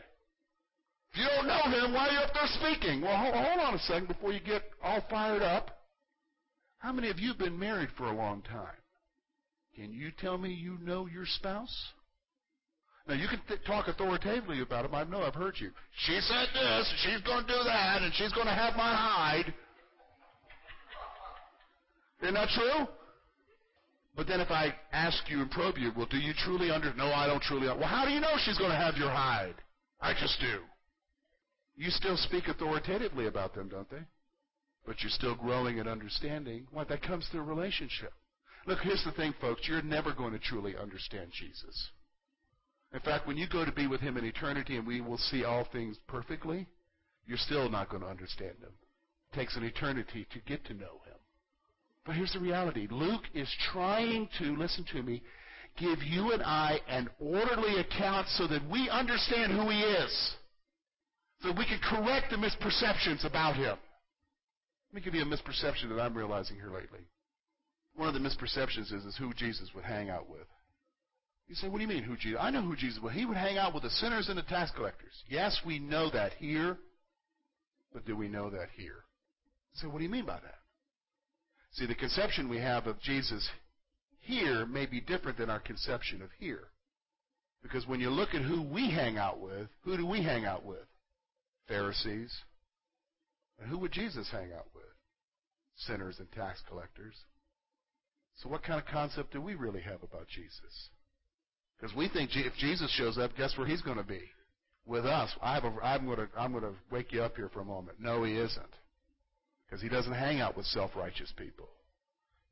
If 1.17 1.21
you 1.21 1.29
don't 1.35 1.47
know 1.47 1.87
him, 1.87 1.95
why 1.95 2.09
are 2.09 2.13
you 2.13 2.19
up 2.19 2.35
there 2.35 2.47
speaking? 2.61 3.01
Well, 3.01 3.17
hold, 3.17 3.35
hold 3.35 3.59
on 3.59 3.75
a 3.75 3.79
second 3.79 4.07
before 4.07 4.33
you 4.33 4.41
get 4.41 4.65
all 4.83 5.03
fired 5.09 5.41
up. 5.41 5.71
How 6.77 6.93
many 6.93 7.09
of 7.09 7.19
you 7.19 7.29
have 7.29 7.39
been 7.39 7.59
married 7.59 7.89
for 7.97 8.05
a 8.05 8.15
long 8.15 8.43
time? 8.43 8.77
Can 9.75 9.95
you 9.95 10.11
tell 10.21 10.37
me 10.37 10.53
you 10.53 10.77
know 10.83 11.07
your 11.07 11.25
spouse? 11.25 11.75
Now, 13.09 13.15
you 13.15 13.29
can 13.29 13.41
th- 13.49 13.65
talk 13.67 13.89
authoritatively 13.89 14.61
about 14.61 14.85
him. 14.85 14.95
I 14.95 15.05
know 15.05 15.23
I've 15.23 15.35
heard 15.35 15.55
you. 15.59 15.71
She 16.05 16.21
said 16.21 16.49
this, 16.53 16.91
and 16.91 16.99
she's 16.99 17.23
going 17.23 17.47
to 17.47 17.49
do 17.51 17.65
that, 17.65 18.03
and 18.03 18.13
she's 18.13 18.33
going 18.33 18.47
to 18.47 18.53
have 18.53 18.75
my 18.77 18.95
hide. 18.95 19.55
Isn't 22.21 22.35
that 22.35 22.49
true? 22.51 22.87
But 24.15 24.27
then 24.27 24.41
if 24.41 24.51
I 24.51 24.75
ask 24.93 25.31
you 25.31 25.41
and 25.41 25.51
probe 25.51 25.79
you, 25.79 25.93
well, 25.97 26.09
do 26.11 26.19
you 26.19 26.35
truly 26.45 26.71
under? 26.71 26.93
No, 26.93 27.07
I 27.07 27.27
don't 27.27 27.43
truly. 27.43 27.69
Well, 27.69 27.85
how 27.85 28.05
do 28.05 28.11
you 28.11 28.21
know 28.21 28.35
she's 28.45 28.59
going 28.59 28.71
to 28.71 28.77
have 28.77 28.97
your 28.97 29.11
hide? 29.11 29.55
I 30.03 30.13
just 30.13 30.39
do. 30.41 30.61
You 31.77 31.91
still 31.91 32.17
speak 32.17 32.49
authoritatively 32.49 33.27
about 33.27 33.55
them, 33.55 33.69
don't 33.69 33.91
they? 33.91 34.05
But 34.87 35.03
you're 35.03 35.11
still 35.11 35.35
growing 35.35 35.79
and 35.79 35.89
understanding. 35.89 36.67
What? 36.73 36.89
That 36.89 37.03
comes 37.03 37.27
through 37.29 37.43
relationship. 37.43 38.13
Look, 38.67 38.79
here's 38.81 39.05
the 39.05 39.13
thing, 39.13 39.35
folks. 39.41 39.69
You're 39.69 39.83
never 39.83 40.13
going 40.13 40.33
to 40.33 40.39
truly 40.39 40.77
understand 40.77 41.31
Jesus. 41.33 41.91
In 42.95 43.01
fact, 43.01 43.27
when 43.27 43.37
you 43.37 43.47
go 43.49 43.65
to 43.65 43.73
be 43.73 43.87
with 43.87 44.01
Him 44.01 44.17
in 44.17 44.25
eternity 44.25 44.77
and 44.77 44.87
we 44.87 45.01
will 45.01 45.19
see 45.19 45.45
all 45.45 45.67
things 45.71 45.99
perfectly, 46.09 46.67
you're 47.27 47.37
still 47.37 47.69
not 47.69 47.91
going 47.91 48.03
to 48.03 48.09
understand 48.09 48.55
Him. 48.61 48.71
It 49.33 49.37
takes 49.37 49.57
an 49.57 49.65
eternity 49.65 50.27
to 50.33 50.39
get 50.47 50.65
to 50.67 50.75
know 50.75 51.01
Him. 51.05 51.17
But 52.05 52.15
here's 52.15 52.33
the 52.33 52.41
reality 52.41 52.87
Luke 52.91 53.25
is 53.35 53.53
trying 53.73 54.29
to, 54.39 54.57
listen 54.57 54.85
to 54.93 55.03
me, 55.03 55.23
give 55.77 56.03
you 56.03 56.33
and 56.33 56.43
I 56.43 56.81
an 56.89 57.11
orderly 57.19 57.81
account 57.81 58.29
so 58.29 58.47
that 58.47 58.69
we 58.71 58.89
understand 58.89 59.53
who 59.53 59.69
He 59.69 59.81
is. 59.81 60.37
So 61.43 61.53
we 61.53 61.67
can 61.67 61.79
correct 61.83 62.31
the 62.31 62.37
misperceptions 62.37 63.25
about 63.25 63.57
Him. 63.57 63.77
Let 64.93 64.95
me 64.95 65.01
give 65.03 65.15
you 65.15 65.23
a 65.23 65.27
misperception 65.27 65.89
that 65.91 66.01
I'm 66.01 66.17
realizing 66.17 66.57
here 66.57 66.71
lately. 66.71 67.01
One 67.95 68.09
of 68.09 68.15
the 68.15 68.21
misperceptions 68.21 68.93
is, 68.93 69.05
is 69.05 69.17
who 69.19 69.33
Jesus 69.35 69.71
would 69.75 69.85
hang 69.85 70.11
out 70.11 70.29
with. 70.29 70.47
You 71.49 71.55
say, 71.55 71.69
what 71.69 71.79
do 71.79 71.83
you 71.83 71.89
mean 71.89 72.03
who 72.03 72.17
Jesus? 72.17 72.39
I 72.41 72.51
know 72.51 72.63
who 72.63 72.77
Jesus 72.77 73.01
was. 73.01 73.13
He 73.13 73.25
would 73.25 73.37
hang 73.37 73.57
out 73.57 73.73
with 73.73 73.85
the 73.85 73.91
sinners 73.91 74.29
and 74.29 74.37
the 74.37 74.43
tax 74.43 74.71
collectors. 74.73 75.13
Yes, 75.29 75.61
we 75.65 75.79
know 75.79 76.11
that 76.11 76.33
here, 76.35 76.79
but 77.93 78.05
do 78.05 78.17
we 78.17 78.29
know 78.29 78.51
that 78.51 78.69
here? 78.77 79.05
So 79.75 79.89
what 79.89 79.99
do 79.99 80.05
you 80.05 80.11
mean 80.11 80.27
by 80.27 80.41
that? 80.41 80.59
See, 81.73 81.87
the 81.87 81.95
conception 81.95 82.49
we 82.49 82.59
have 82.59 82.87
of 82.87 83.01
Jesus 83.01 83.49
here 84.21 84.67
may 84.67 84.87
be 84.87 85.01
different 85.01 85.39
than 85.39 85.51
our 85.51 85.61
conception 85.61 86.23
of 86.23 86.31
here. 86.39 86.65
Because 87.63 87.87
when 87.87 88.01
you 88.01 88.11
look 88.11 88.35
at 88.35 88.43
who 88.43 88.63
we 88.63 88.91
hang 88.91 89.19
out 89.19 89.41
with, 89.41 89.69
who 89.85 89.97
do 89.97 90.07
we 90.07 90.23
hang 90.23 90.45
out 90.45 90.65
with? 90.65 90.87
Pharisees. 91.69 92.33
And 93.61 93.69
who 93.69 93.79
would 93.79 93.93
Jesus 93.93 94.29
hang 94.31 94.53
out 94.53 94.67
with? 94.75 94.85
Sinners 95.77 96.17
and 96.19 96.31
tax 96.33 96.61
collectors. 96.69 97.15
So 98.37 98.49
what 98.49 98.63
kind 98.63 98.81
of 98.81 98.87
concept 98.87 99.33
do 99.33 99.41
we 99.41 99.55
really 99.55 99.81
have 99.81 100.03
about 100.03 100.29
Jesus? 100.29 100.91
Because 101.79 101.97
we 101.97 102.09
think 102.09 102.31
if 102.35 102.55
Jesus 102.59 102.91
shows 102.91 103.19
up, 103.19 103.37
guess 103.37 103.57
where 103.57 103.67
he's 103.67 103.83
going 103.83 103.99
to 103.99 104.05
be? 104.05 104.23
With 104.87 105.05
us. 105.05 105.31
I 105.43 105.55
have 105.55 105.65
a, 105.65 105.73
I'm 105.83 106.07
going 106.07 106.19
to 106.19 106.29
I'm 106.39 106.53
going 106.53 106.65
to 106.65 106.75
wake 106.91 107.13
you 107.13 107.23
up 107.23 107.37
here 107.37 107.49
for 107.49 107.61
a 107.61 107.65
moment. 107.65 107.99
No, 107.99 108.23
he 108.23 108.37
isn't. 108.37 108.75
Because 109.67 109.83
he 109.83 109.89
doesn't 109.89 110.13
hang 110.13 110.41
out 110.41 110.57
with 110.57 110.65
self-righteous 110.67 111.33
people. 111.37 111.69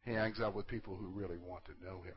He 0.04 0.12
hangs 0.12 0.40
out 0.40 0.54
with 0.54 0.66
people 0.66 0.96
who 0.96 1.06
really 1.06 1.38
want 1.38 1.64
to 1.66 1.72
know 1.84 2.02
him. 2.02 2.16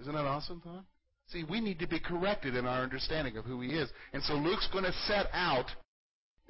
Isn't 0.00 0.14
that 0.14 0.26
awesome, 0.26 0.60
Tom? 0.60 0.84
See, 1.28 1.42
we 1.42 1.60
need 1.60 1.78
to 1.78 1.88
be 1.88 1.98
corrected 1.98 2.54
in 2.54 2.66
our 2.66 2.82
understanding 2.82 3.38
of 3.38 3.46
who 3.46 3.62
he 3.62 3.70
is. 3.70 3.88
And 4.12 4.22
so 4.24 4.34
Luke's 4.34 4.68
going 4.70 4.84
to 4.84 4.92
set 5.06 5.26
out 5.32 5.66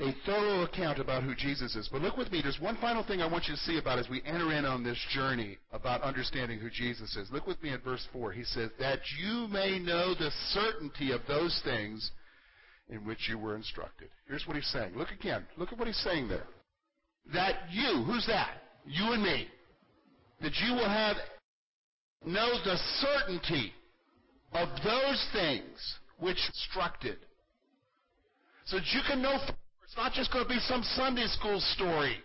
a 0.00 0.12
thorough 0.26 0.62
account 0.62 0.98
about 0.98 1.22
who 1.22 1.35
Jesus 1.37 1.76
is. 1.76 1.88
But 1.90 2.02
look 2.02 2.16
with 2.16 2.33
me, 2.33 2.40
there's 2.42 2.59
one 2.61 2.76
final 2.78 3.04
thing 3.04 3.22
I 3.22 3.30
want 3.30 3.44
you 3.46 3.54
to 3.54 3.61
see 3.61 3.78
about 3.78 3.98
as 3.98 4.09
we 4.09 4.22
enter 4.26 4.52
in 4.52 4.64
on 4.64 4.83
this 4.83 4.98
journey 5.11 5.59
about 5.72 6.02
understanding 6.02 6.59
who 6.59 6.68
Jesus 6.68 7.14
is. 7.16 7.30
Look 7.30 7.46
with 7.46 7.62
me 7.62 7.70
at 7.70 7.85
verse 7.85 8.07
4. 8.12 8.33
He 8.33 8.42
says, 8.44 8.70
That 8.80 8.98
you 9.18 9.46
may 9.48 9.78
know 9.78 10.14
the 10.14 10.30
certainty 10.48 11.12
of 11.12 11.20
those 11.28 11.61
things 11.64 12.11
in 12.88 13.04
which 13.04 13.28
you 13.28 13.38
were 13.38 13.54
instructed. 13.54 14.09
Here's 14.26 14.46
what 14.46 14.57
he's 14.57 14.66
saying. 14.66 14.96
Look 14.96 15.11
again. 15.11 15.46
Look 15.57 15.72
at 15.72 15.78
what 15.78 15.87
he's 15.87 16.02
saying 16.02 16.28
there. 16.28 16.46
That 17.33 17.54
you, 17.70 18.02
who's 18.04 18.26
that? 18.26 18.62
You 18.85 19.12
and 19.12 19.22
me. 19.22 19.46
That 20.42 20.52
you 20.57 20.74
will 20.74 20.88
have, 20.88 21.16
know 22.26 22.50
the 22.64 22.76
certainty 22.98 23.72
of 24.52 24.68
those 24.85 25.26
things 25.33 25.98
which 26.18 26.38
instructed. 26.48 27.18
So 28.66 28.76
that 28.76 28.87
you 28.92 29.00
can 29.07 29.22
know 29.22 29.38
it's 29.94 30.02
not 30.02 30.12
just 30.12 30.33
going 30.33 30.44
to 30.44 30.48
be 30.48 30.59
some 30.66 30.83
Sunday 30.96 31.26
school 31.28 31.61
story. 31.61 32.16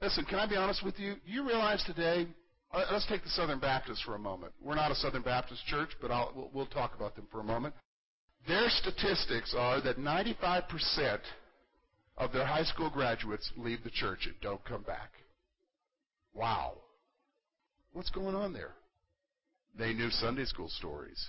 Listen, 0.00 0.24
can 0.24 0.38
I 0.38 0.46
be 0.46 0.56
honest 0.56 0.82
with 0.82 0.98
you? 0.98 1.16
You 1.26 1.46
realize 1.46 1.84
today, 1.84 2.26
uh, 2.72 2.84
let's 2.90 3.06
take 3.08 3.22
the 3.22 3.28
Southern 3.28 3.58
Baptists 3.58 4.00
for 4.00 4.14
a 4.14 4.18
moment. 4.18 4.54
We're 4.58 4.76
not 4.76 4.90
a 4.90 4.94
Southern 4.94 5.20
Baptist 5.20 5.66
church, 5.66 5.90
but 6.00 6.10
I'll, 6.10 6.32
we'll, 6.34 6.50
we'll 6.54 6.66
talk 6.66 6.94
about 6.96 7.14
them 7.14 7.26
for 7.30 7.40
a 7.40 7.44
moment. 7.44 7.74
Their 8.48 8.70
statistics 8.70 9.54
are 9.56 9.82
that 9.82 9.98
95% 9.98 11.18
of 12.16 12.32
their 12.32 12.46
high 12.46 12.64
school 12.64 12.88
graduates 12.88 13.52
leave 13.54 13.84
the 13.84 13.90
church 13.90 14.20
and 14.24 14.34
don't 14.40 14.64
come 14.64 14.82
back. 14.82 15.10
Wow. 16.32 16.78
What's 17.92 18.10
going 18.10 18.34
on 18.34 18.54
there? 18.54 18.72
They 19.78 19.92
knew 19.92 20.08
Sunday 20.08 20.46
school 20.46 20.70
stories, 20.70 21.22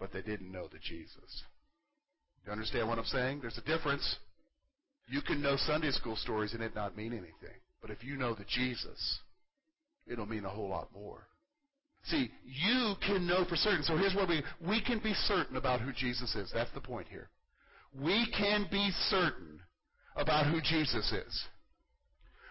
but 0.00 0.12
they 0.12 0.22
didn't 0.22 0.50
know 0.50 0.66
the 0.66 0.80
Jesus. 0.80 1.44
You 2.46 2.52
understand 2.52 2.88
what 2.88 2.98
I'm 2.98 3.04
saying? 3.04 3.40
There's 3.42 3.58
a 3.58 3.62
difference. 3.62 4.16
You 5.08 5.20
can 5.20 5.42
know 5.42 5.56
Sunday 5.56 5.90
school 5.90 6.16
stories 6.16 6.54
and 6.54 6.62
it 6.62 6.74
not 6.74 6.96
mean 6.96 7.12
anything. 7.12 7.58
But 7.82 7.90
if 7.90 8.04
you 8.04 8.16
know 8.16 8.34
the 8.34 8.44
Jesus, 8.48 9.18
it'll 10.06 10.26
mean 10.26 10.44
a 10.44 10.48
whole 10.48 10.68
lot 10.68 10.88
more. 10.94 11.26
See, 12.04 12.30
you 12.44 12.94
can 13.04 13.26
know 13.26 13.44
for 13.48 13.56
certain. 13.56 13.82
So 13.82 13.96
here's 13.96 14.14
what 14.14 14.28
we 14.28 14.42
we 14.66 14.80
can 14.80 15.00
be 15.00 15.12
certain 15.12 15.56
about 15.56 15.80
who 15.80 15.92
Jesus 15.92 16.36
is. 16.36 16.50
That's 16.54 16.70
the 16.72 16.80
point 16.80 17.08
here. 17.08 17.28
We 18.00 18.26
can 18.36 18.66
be 18.70 18.90
certain 19.08 19.60
about 20.14 20.46
who 20.46 20.60
Jesus 20.60 21.12
is. 21.12 21.44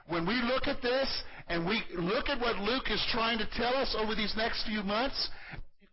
When 0.07 0.27
we 0.27 0.35
look 0.35 0.67
at 0.67 0.81
this 0.81 1.23
and 1.47 1.65
we 1.65 1.81
look 1.97 2.27
at 2.27 2.39
what 2.39 2.57
Luke 2.57 2.91
is 2.91 3.03
trying 3.11 3.37
to 3.39 3.47
tell 3.55 3.75
us 3.75 3.95
over 3.97 4.13
these 4.13 4.33
next 4.35 4.65
few 4.67 4.83
months, 4.83 5.29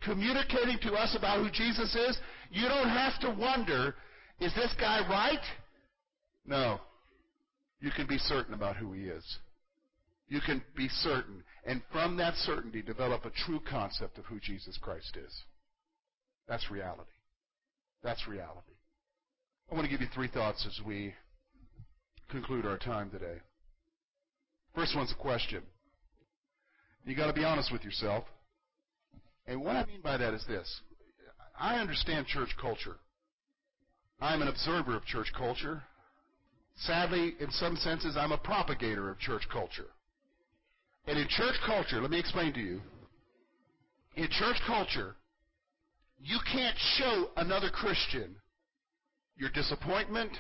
communicating 0.05 0.79
to 0.83 0.93
us 0.95 1.17
about 1.17 1.39
who 1.39 1.51
Jesus 1.51 1.95
is, 1.95 2.19
you 2.51 2.69
don't 2.69 2.89
have 2.89 3.19
to 3.21 3.31
wonder, 3.31 3.95
is 4.41 4.55
this 4.55 4.75
guy 4.79 5.01
right? 5.09 5.43
No. 6.47 6.81
You 7.81 7.91
can 7.91 8.07
be 8.07 8.19
certain 8.19 8.55
about 8.55 8.77
who 8.77 8.93
he 8.93 9.03
is. 9.05 9.25
You 10.29 10.41
can 10.41 10.63
be 10.77 10.89
certain. 10.89 11.43
And 11.65 11.83
from 11.93 12.17
that 12.17 12.35
certainty, 12.37 12.83
develop 12.83 13.25
a 13.25 13.31
true 13.31 13.61
concept 13.69 14.19
of 14.19 14.25
who 14.27 14.41
Jesus 14.41 14.79
Christ 14.81 15.17
is. 15.17 15.43
That's 16.49 16.71
reality. 16.71 17.11
That's 18.03 18.27
reality. 18.27 18.73
I 19.71 19.75
want 19.75 19.85
to 19.85 19.91
give 19.91 20.01
you 20.01 20.09
three 20.15 20.29
thoughts 20.29 20.67
as 20.67 20.85
we 20.85 21.15
conclude 22.31 22.67
our 22.67 22.79
time 22.79 23.11
today. 23.11 23.39
First 24.75 24.97
one's 24.97 25.13
a 25.13 25.23
question. 25.23 25.63
You 27.05 27.15
got 27.15 27.27
to 27.27 27.33
be 27.33 27.45
honest 27.45 27.73
with 27.73 27.85
yourself. 27.85 28.25
And 29.47 29.63
what 29.63 29.77
I 29.77 29.85
mean 29.87 30.01
by 30.03 30.17
that 30.17 30.35
is 30.35 30.45
this 30.47 30.81
I 31.59 31.77
understand 31.77 32.27
church 32.27 32.51
culture. 32.61 32.97
I'm 34.21 34.43
an 34.43 34.49
observer 34.49 34.97
of 34.97 35.05
church 35.05 35.33
culture. 35.37 35.83
Sadly, 36.77 37.35
in 37.41 37.51
some 37.51 37.77
senses, 37.77 38.17
I'm 38.17 38.33
a 38.33 38.39
propagator 38.39 39.11
of 39.11 39.19
church 39.19 39.43
culture. 39.53 39.89
And 41.07 41.19
in 41.19 41.27
church 41.29 41.57
culture, 41.67 42.01
let 42.01 42.11
me 42.11 42.19
explain 42.19 42.53
to 42.55 42.61
you. 42.61 42.81
In 44.15 44.29
church 44.31 44.57
culture, 44.67 45.17
you 46.21 46.39
can't 46.53 46.77
show 46.97 47.31
another 47.37 47.69
Christian 47.69 48.37
your 49.37 49.51
disappointment 49.51 50.31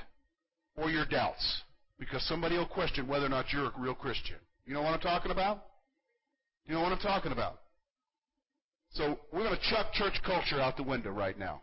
or 0.76 0.90
your 0.90 1.06
doubts 1.06 1.62
because 1.98 2.22
somebody 2.28 2.56
will 2.56 2.66
question 2.66 3.08
whether 3.08 3.26
or 3.26 3.30
not 3.30 3.52
you're 3.52 3.66
a 3.66 3.72
real 3.78 3.94
Christian. 3.94 4.36
You 4.64 4.74
know 4.74 4.82
what 4.82 4.94
I'm 4.94 5.00
talking 5.00 5.32
about? 5.32 5.64
You 6.66 6.74
know 6.74 6.82
what 6.82 6.92
I'm 6.92 6.98
talking 6.98 7.32
about? 7.32 7.61
So 8.92 9.18
we're 9.32 9.44
going 9.44 9.56
to 9.56 9.70
chuck 9.70 9.92
church 9.92 10.20
culture 10.24 10.60
out 10.60 10.76
the 10.76 10.82
window 10.82 11.10
right 11.10 11.38
now. 11.38 11.62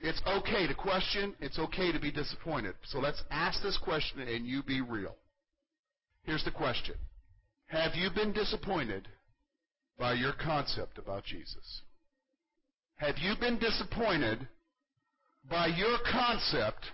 It's 0.00 0.22
okay 0.26 0.66
to 0.66 0.74
question. 0.74 1.34
It's 1.40 1.58
okay 1.58 1.92
to 1.92 2.00
be 2.00 2.10
disappointed. 2.10 2.74
So 2.84 3.00
let's 3.00 3.22
ask 3.30 3.62
this 3.62 3.78
question 3.78 4.20
and 4.20 4.46
you 4.46 4.62
be 4.62 4.80
real. 4.80 5.16
Here's 6.22 6.44
the 6.44 6.50
question. 6.50 6.94
Have 7.66 7.94
you 7.94 8.10
been 8.14 8.32
disappointed 8.32 9.08
by 9.98 10.14
your 10.14 10.32
concept 10.32 10.98
about 10.98 11.24
Jesus? 11.24 11.82
Have 12.96 13.16
you 13.18 13.34
been 13.38 13.58
disappointed 13.58 14.46
by 15.48 15.66
your 15.66 15.98
concept 16.10 16.86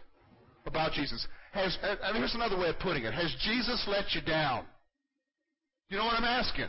about 0.66 0.92
Jesus? 0.92 1.27
Has, 1.53 1.77
uh, 1.83 2.12
here's 2.14 2.35
another 2.35 2.59
way 2.59 2.68
of 2.68 2.79
putting 2.79 3.05
it. 3.05 3.14
Has 3.14 3.35
Jesus 3.44 3.85
let 3.88 4.14
you 4.14 4.20
down? 4.20 4.64
You 5.88 5.99
know 5.99 6.05
what 6.05 6.14
I'm 6.14 6.25
asking? 6.25 6.68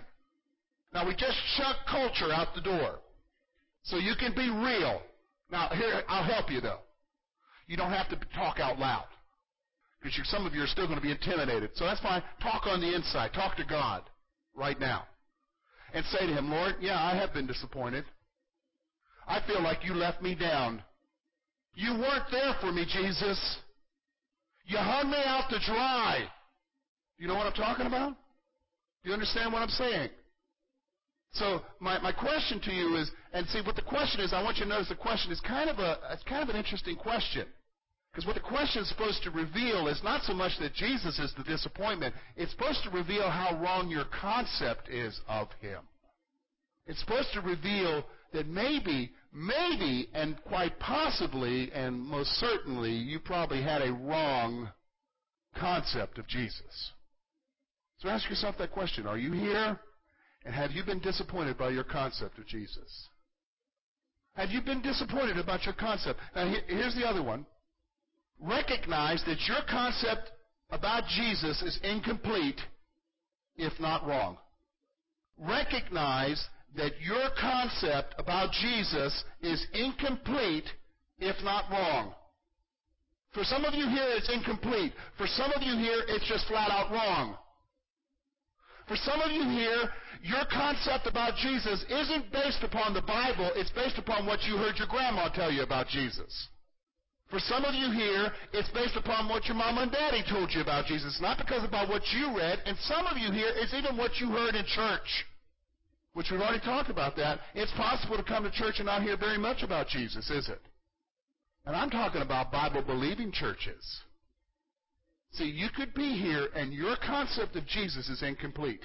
Now 0.93 1.05
we 1.07 1.13
just 1.15 1.37
chuck 1.57 1.77
culture 1.89 2.31
out 2.31 2.55
the 2.55 2.61
door. 2.61 2.99
So 3.83 3.97
you 3.97 4.13
can 4.19 4.33
be 4.33 4.49
real. 4.49 5.01
Now 5.51 5.69
here, 5.69 6.03
I'll 6.07 6.23
help 6.23 6.51
you 6.51 6.61
though. 6.61 6.79
You 7.67 7.77
don't 7.77 7.91
have 7.91 8.09
to 8.09 8.19
talk 8.35 8.59
out 8.59 8.79
loud. 8.79 9.05
Because 10.01 10.19
some 10.29 10.45
of 10.45 10.53
you 10.53 10.61
are 10.61 10.67
still 10.67 10.85
going 10.85 10.99
to 10.99 11.03
be 11.03 11.11
intimidated. 11.11 11.71
So 11.75 11.85
that's 11.85 11.99
fine. 12.01 12.21
Talk 12.41 12.67
on 12.67 12.81
the 12.81 12.95
inside. 12.95 13.33
Talk 13.33 13.57
to 13.57 13.65
God 13.65 14.03
right 14.55 14.79
now. 14.79 15.05
And 15.93 16.05
say 16.05 16.27
to 16.27 16.33
Him, 16.33 16.51
Lord, 16.51 16.75
yeah, 16.79 17.01
I 17.01 17.15
have 17.15 17.33
been 17.33 17.47
disappointed. 17.47 18.05
I 19.27 19.41
feel 19.47 19.61
like 19.61 19.83
you 19.83 19.93
left 19.93 20.21
me 20.21 20.35
down. 20.35 20.83
You 21.73 21.93
weren't 21.93 22.31
there 22.31 22.55
for 22.61 22.71
me, 22.71 22.85
Jesus. 22.85 23.57
You 24.65 24.77
hung 24.77 25.09
me 25.11 25.17
out 25.25 25.49
to 25.49 25.59
dry. 25.65 26.27
You 27.17 27.27
know 27.27 27.35
what 27.35 27.47
I'm 27.47 27.53
talking 27.53 27.87
about? 27.87 28.15
You 29.03 29.13
understand 29.13 29.51
what 29.51 29.61
I'm 29.61 29.69
saying? 29.69 30.09
So 31.33 31.61
my, 31.79 31.99
my 31.99 32.11
question 32.11 32.59
to 32.61 32.71
you 32.71 32.95
is, 32.97 33.11
and 33.33 33.47
see 33.47 33.61
what 33.61 33.75
the 33.75 33.81
question 33.81 34.21
is, 34.21 34.33
I 34.33 34.41
want 34.41 34.57
you 34.57 34.63
to 34.63 34.69
notice 34.69 34.89
the 34.89 34.95
question 34.95 35.31
is 35.31 35.39
kind 35.41 35.69
of 35.69 35.79
a, 35.79 35.99
it's 36.11 36.23
kind 36.23 36.41
of 36.41 36.49
an 36.49 36.55
interesting 36.55 36.95
question. 36.95 37.47
Because 38.11 38.25
what 38.25 38.35
the 38.35 38.41
question 38.41 38.81
is 38.81 38.89
supposed 38.89 39.21
to 39.23 39.31
reveal 39.31 39.87
is 39.87 40.01
not 40.03 40.23
so 40.23 40.33
much 40.33 40.53
that 40.59 40.73
Jesus 40.73 41.19
is 41.19 41.33
the 41.37 41.43
disappointment, 41.43 42.15
it's 42.35 42.51
supposed 42.51 42.83
to 42.83 42.89
reveal 42.89 43.29
how 43.29 43.59
wrong 43.61 43.89
your 43.89 44.05
concept 44.05 44.89
is 44.89 45.19
of 45.27 45.49
Him. 45.61 45.81
It's 46.87 46.99
supposed 46.99 47.31
to 47.33 47.41
reveal 47.41 48.03
that 48.33 48.47
maybe, 48.47 49.11
maybe, 49.33 50.09
and 50.13 50.41
quite 50.45 50.79
possibly, 50.79 51.71
and 51.73 51.99
most 51.99 52.29
certainly, 52.39 52.91
you 52.91 53.19
probably 53.19 53.61
had 53.61 53.81
a 53.81 53.93
wrong 53.93 54.69
concept 55.55 56.17
of 56.17 56.27
Jesus. 56.27 56.91
So 57.99 58.09
ask 58.09 58.29
yourself 58.29 58.55
that 58.57 58.71
question. 58.71 59.05
Are 59.05 59.17
you 59.17 59.31
here? 59.31 59.79
And 60.47 60.55
have 60.55 60.71
you 60.71 60.81
been 60.85 60.99
disappointed 60.99 61.57
by 61.57 61.71
your 61.71 61.83
concept 61.83 62.37
of 62.39 62.47
Jesus? 62.47 63.09
Have 64.35 64.49
you 64.49 64.61
been 64.61 64.81
disappointed 64.81 65.37
about 65.37 65.65
your 65.65 65.73
concept? 65.73 66.21
Now, 66.33 66.49
here's 66.67 66.95
the 66.95 67.05
other 67.05 67.21
one. 67.21 67.45
Recognize 68.39 69.21
that 69.25 69.45
your 69.45 69.59
concept 69.69 70.31
about 70.69 71.03
Jesus 71.09 71.61
is 71.61 71.77
incomplete, 71.83 72.61
if 73.57 73.77
not 73.81 74.07
wrong. 74.07 74.37
Recognize 75.37 76.41
that 76.77 76.93
your 77.01 77.27
concept 77.37 78.15
about 78.17 78.53
Jesus 78.53 79.25
is 79.41 79.67
incomplete, 79.73 80.69
if 81.19 81.35
not 81.43 81.69
wrong. 81.69 82.13
For 83.33 83.43
some 83.43 83.65
of 83.65 83.73
you 83.73 83.89
here, 83.89 84.07
it's 84.15 84.31
incomplete. 84.33 84.93
For 85.17 85.27
some 85.27 85.51
of 85.51 85.61
you 85.61 85.75
here, 85.75 86.03
it's 86.07 86.27
just 86.29 86.47
flat 86.47 86.71
out 86.71 86.89
wrong. 86.89 87.35
For 88.87 88.95
some 88.95 89.19
of 89.21 89.31
you 89.31 89.43
here, 89.43 89.89
your 90.23 90.45
concept 90.51 91.07
about 91.07 91.35
Jesus 91.35 91.83
isn't 91.89 92.31
based 92.31 92.63
upon 92.63 92.93
the 92.93 93.01
Bible, 93.01 93.51
it's 93.55 93.71
based 93.71 93.97
upon 93.97 94.25
what 94.25 94.43
you 94.43 94.57
heard 94.57 94.77
your 94.77 94.87
grandma 94.87 95.29
tell 95.29 95.51
you 95.51 95.63
about 95.63 95.87
Jesus. 95.87 96.47
For 97.29 97.39
some 97.39 97.65
of 97.65 97.75
you 97.75 97.91
here, 97.91 98.31
it's 98.53 98.69
based 98.69 98.95
upon 98.95 99.27
what 99.27 99.45
your 99.45 99.55
mom 99.55 99.77
and 99.79 99.91
daddy 99.91 100.23
told 100.29 100.51
you 100.53 100.61
about 100.61 100.85
Jesus, 100.85 101.19
not 101.21 101.37
because 101.37 101.63
about 101.65 101.89
what 101.89 102.01
you 102.13 102.37
read. 102.37 102.59
And 102.65 102.77
some 102.79 103.05
of 103.05 103.17
you 103.17 103.31
here, 103.31 103.51
it's 103.55 103.73
even 103.73 103.97
what 103.97 104.15
you 104.21 104.29
heard 104.29 104.55
in 104.55 104.65
church, 104.65 105.25
which 106.13 106.31
we've 106.31 106.39
already 106.39 106.63
talked 106.63 106.89
about 106.89 107.17
that. 107.17 107.39
It's 107.53 107.71
possible 107.73 108.15
to 108.15 108.23
come 108.23 108.45
to 108.45 108.51
church 108.51 108.75
and 108.77 108.85
not 108.85 109.03
hear 109.03 109.17
very 109.17 109.37
much 109.37 109.61
about 109.61 109.89
Jesus, 109.89 110.29
is 110.29 110.47
it? 110.47 110.61
And 111.65 111.75
I'm 111.75 111.89
talking 111.89 112.21
about 112.21 112.49
Bible 112.49 112.81
believing 112.81 113.33
churches. 113.33 113.83
See, 115.33 115.45
you 115.45 115.67
could 115.75 115.93
be 115.93 116.17
here 116.17 116.47
and 116.55 116.73
your 116.73 116.95
concept 117.05 117.55
of 117.55 117.67
Jesus 117.67 118.09
is 118.09 118.23
incomplete. 118.23 118.81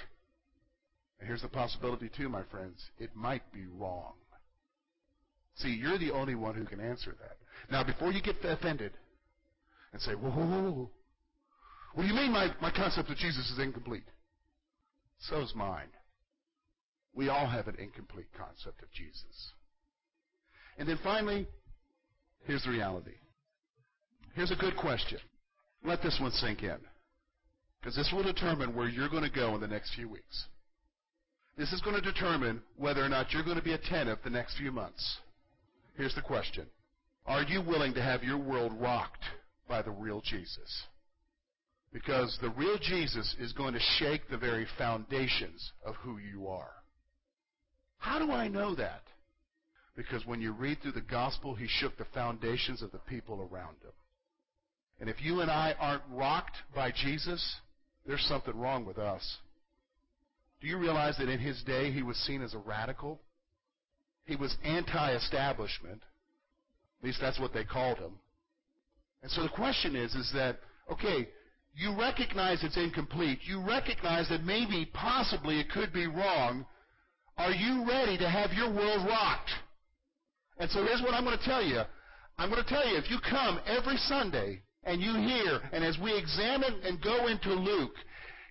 And 1.19 1.27
here's 1.27 1.41
the 1.41 1.47
possibility, 1.47 2.09
too, 2.15 2.29
my 2.29 2.43
friends. 2.51 2.83
It 2.99 3.15
might 3.15 3.51
be 3.53 3.65
wrong. 3.65 4.13
See, 5.55 5.69
you're 5.69 5.97
the 5.97 6.11
only 6.11 6.35
one 6.35 6.55
who 6.55 6.65
can 6.65 6.79
answer 6.79 7.15
that. 7.21 7.37
Now, 7.71 7.83
before 7.83 8.11
you 8.11 8.21
get 8.21 8.35
offended 8.43 8.91
and 9.93 10.01
say, 10.01 10.13
whoa, 10.13 10.31
whoa, 10.31 10.45
whoa, 10.45 10.71
whoa. 10.71 10.89
What 11.93 12.03
do 12.03 12.09
you 12.09 12.15
mean 12.15 12.31
my, 12.31 12.49
my 12.61 12.71
concept 12.71 13.09
of 13.09 13.17
Jesus 13.17 13.49
is 13.51 13.59
incomplete? 13.59 14.03
So's 15.19 15.53
mine. 15.55 15.89
We 17.13 17.29
all 17.29 17.47
have 17.47 17.67
an 17.67 17.75
incomplete 17.75 18.27
concept 18.35 18.81
of 18.81 18.91
Jesus. 18.91 19.53
And 20.77 20.89
then 20.89 20.99
finally, 21.03 21.47
here's 22.45 22.63
the 22.63 22.71
reality. 22.71 23.13
Here's 24.33 24.51
a 24.51 24.55
good 24.55 24.75
question. 24.75 25.19
Let 25.83 26.01
this 26.01 26.17
one 26.21 26.31
sink 26.31 26.63
in. 26.63 26.77
Because 27.79 27.95
this 27.95 28.11
will 28.13 28.23
determine 28.23 28.75
where 28.75 28.87
you're 28.87 29.09
going 29.09 29.23
to 29.23 29.29
go 29.29 29.53
in 29.55 29.61
the 29.61 29.67
next 29.67 29.93
few 29.95 30.07
weeks. 30.07 30.45
This 31.57 31.73
is 31.73 31.81
going 31.81 32.01
to 32.01 32.11
determine 32.11 32.61
whether 32.77 33.03
or 33.03 33.09
not 33.09 33.31
you're 33.31 33.43
going 33.43 33.57
to 33.57 33.63
be 33.63 33.73
attentive 33.73 34.19
the 34.23 34.29
next 34.29 34.57
few 34.57 34.71
months. 34.71 35.17
Here's 35.95 36.15
the 36.15 36.21
question 36.21 36.65
Are 37.25 37.43
you 37.43 37.61
willing 37.61 37.93
to 37.95 38.01
have 38.01 38.23
your 38.23 38.37
world 38.37 38.71
rocked 38.79 39.23
by 39.67 39.81
the 39.81 39.91
real 39.91 40.21
Jesus? 40.21 40.83
Because 41.91 42.39
the 42.41 42.49
real 42.49 42.77
Jesus 42.81 43.35
is 43.39 43.53
going 43.53 43.73
to 43.73 43.79
shake 43.99 44.27
the 44.27 44.37
very 44.37 44.65
foundations 44.77 45.73
of 45.85 45.95
who 45.97 46.17
you 46.17 46.47
are. 46.47 46.71
How 47.97 48.17
do 48.17 48.31
I 48.31 48.47
know 48.47 48.73
that? 48.75 49.03
Because 49.95 50.25
when 50.25 50.41
you 50.41 50.53
read 50.53 50.81
through 50.81 50.93
the 50.93 51.01
gospel, 51.01 51.53
he 51.53 51.67
shook 51.67 51.97
the 51.97 52.05
foundations 52.13 52.81
of 52.81 52.91
the 52.91 52.97
people 52.97 53.47
around 53.51 53.75
him. 53.83 53.91
And 54.99 55.09
if 55.09 55.21
you 55.21 55.41
and 55.41 55.51
I 55.51 55.75
aren't 55.79 56.03
rocked 56.11 56.57
by 56.75 56.91
Jesus, 56.91 57.55
there's 58.05 58.25
something 58.25 58.57
wrong 58.57 58.85
with 58.85 58.97
us. 58.97 59.37
Do 60.61 60.67
you 60.67 60.77
realize 60.77 61.17
that 61.17 61.29
in 61.29 61.39
his 61.39 61.61
day 61.63 61.91
he 61.91 62.03
was 62.03 62.17
seen 62.17 62.41
as 62.41 62.53
a 62.53 62.59
radical? 62.59 63.19
He 64.25 64.35
was 64.35 64.55
anti-establishment. 64.63 66.01
At 66.99 67.05
least 67.05 67.19
that's 67.19 67.39
what 67.39 67.53
they 67.53 67.65
called 67.65 67.97
him. 67.97 68.13
And 69.21 69.31
so 69.31 69.43
the 69.43 69.49
question 69.49 69.95
is, 69.95 70.13
is 70.15 70.31
that, 70.33 70.59
okay, 70.89 71.27
you 71.75 71.97
recognize 71.97 72.63
it's 72.63 72.77
incomplete. 72.77 73.39
You 73.43 73.61
recognize 73.65 74.29
that 74.29 74.43
maybe, 74.43 74.89
possibly, 74.93 75.59
it 75.59 75.69
could 75.69 75.91
be 75.91 76.07
wrong. 76.07 76.65
Are 77.37 77.51
you 77.51 77.85
ready 77.87 78.17
to 78.17 78.29
have 78.29 78.53
your 78.53 78.71
world 78.71 79.07
rocked? 79.07 79.49
And 80.59 80.69
so 80.69 80.83
here's 80.83 81.01
what 81.01 81.13
I'm 81.13 81.25
going 81.25 81.37
to 81.37 81.43
tell 81.43 81.63
you. 81.63 81.81
I'm 82.37 82.49
going 82.49 82.63
to 82.63 82.69
tell 82.69 82.87
you, 82.87 82.97
if 82.97 83.09
you 83.09 83.17
come 83.27 83.59
every 83.65 83.97
Sunday 83.97 84.61
and 84.85 85.01
you 85.01 85.13
hear, 85.13 85.61
and 85.71 85.83
as 85.83 85.97
we 86.01 86.17
examine 86.17 86.81
and 86.83 87.01
go 87.01 87.27
into 87.27 87.53
Luke, 87.53 87.95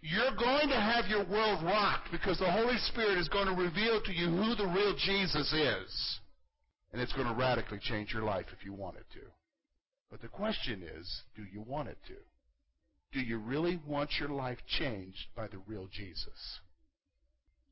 you're 0.03 0.35
going 0.37 0.68
to 0.68 0.81
have 0.81 1.07
your 1.07 1.25
world 1.25 1.62
rocked 1.62 2.11
because 2.11 2.38
the 2.38 2.51
Holy 2.51 2.77
Spirit 2.79 3.18
is 3.18 3.29
going 3.29 3.47
to 3.47 3.55
reveal 3.55 4.03
to 4.03 4.12
you 4.12 4.27
who 4.27 4.55
the 4.57 4.66
real 4.66 4.95
Jesus 4.97 5.53
is. 5.53 6.18
And 6.92 7.01
it's 7.01 7.12
going 7.12 7.29
to 7.29 7.35
radically 7.35 7.79
change 7.81 8.12
your 8.12 8.25
life 8.25 8.47
if 8.59 8.64
you 8.64 8.73
want 8.73 8.97
it 8.97 9.07
to. 9.14 9.25
But 10.11 10.21
the 10.21 10.29
question 10.29 10.83
is, 10.83 11.23
do 11.37 11.42
you 11.51 11.62
want 11.62 11.88
it 11.88 11.99
to? 12.09 12.14
Do 13.12 13.21
you 13.21 13.38
really 13.38 13.81
want 13.87 14.11
your 14.18 14.29
life 14.31 14.59
changed 14.66 15.27
by 15.37 15.47
the 15.47 15.62
real 15.66 15.88
Jesus? 15.90 16.61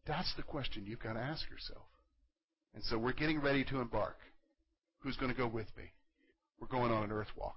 That's 0.07 0.33
the 0.37 0.43
question 0.43 0.85
you've 0.87 1.03
got 1.03 1.15
to 1.15 1.21
ask 1.21 1.49
yourself. 1.51 1.87
And 2.75 2.85
so 2.85 2.99
we're 2.99 3.13
getting 3.13 3.41
ready 3.41 3.65
to 3.65 3.81
embark. 3.81 4.17
Who's 5.01 5.17
going 5.17 5.33
to 5.33 5.37
go 5.37 5.49
with 5.49 5.67
me? 5.77 5.93
We're 6.61 6.69
going 6.69 6.93
on 6.93 7.05
an 7.05 7.13
earth 7.13 7.31
walk. 7.37 7.57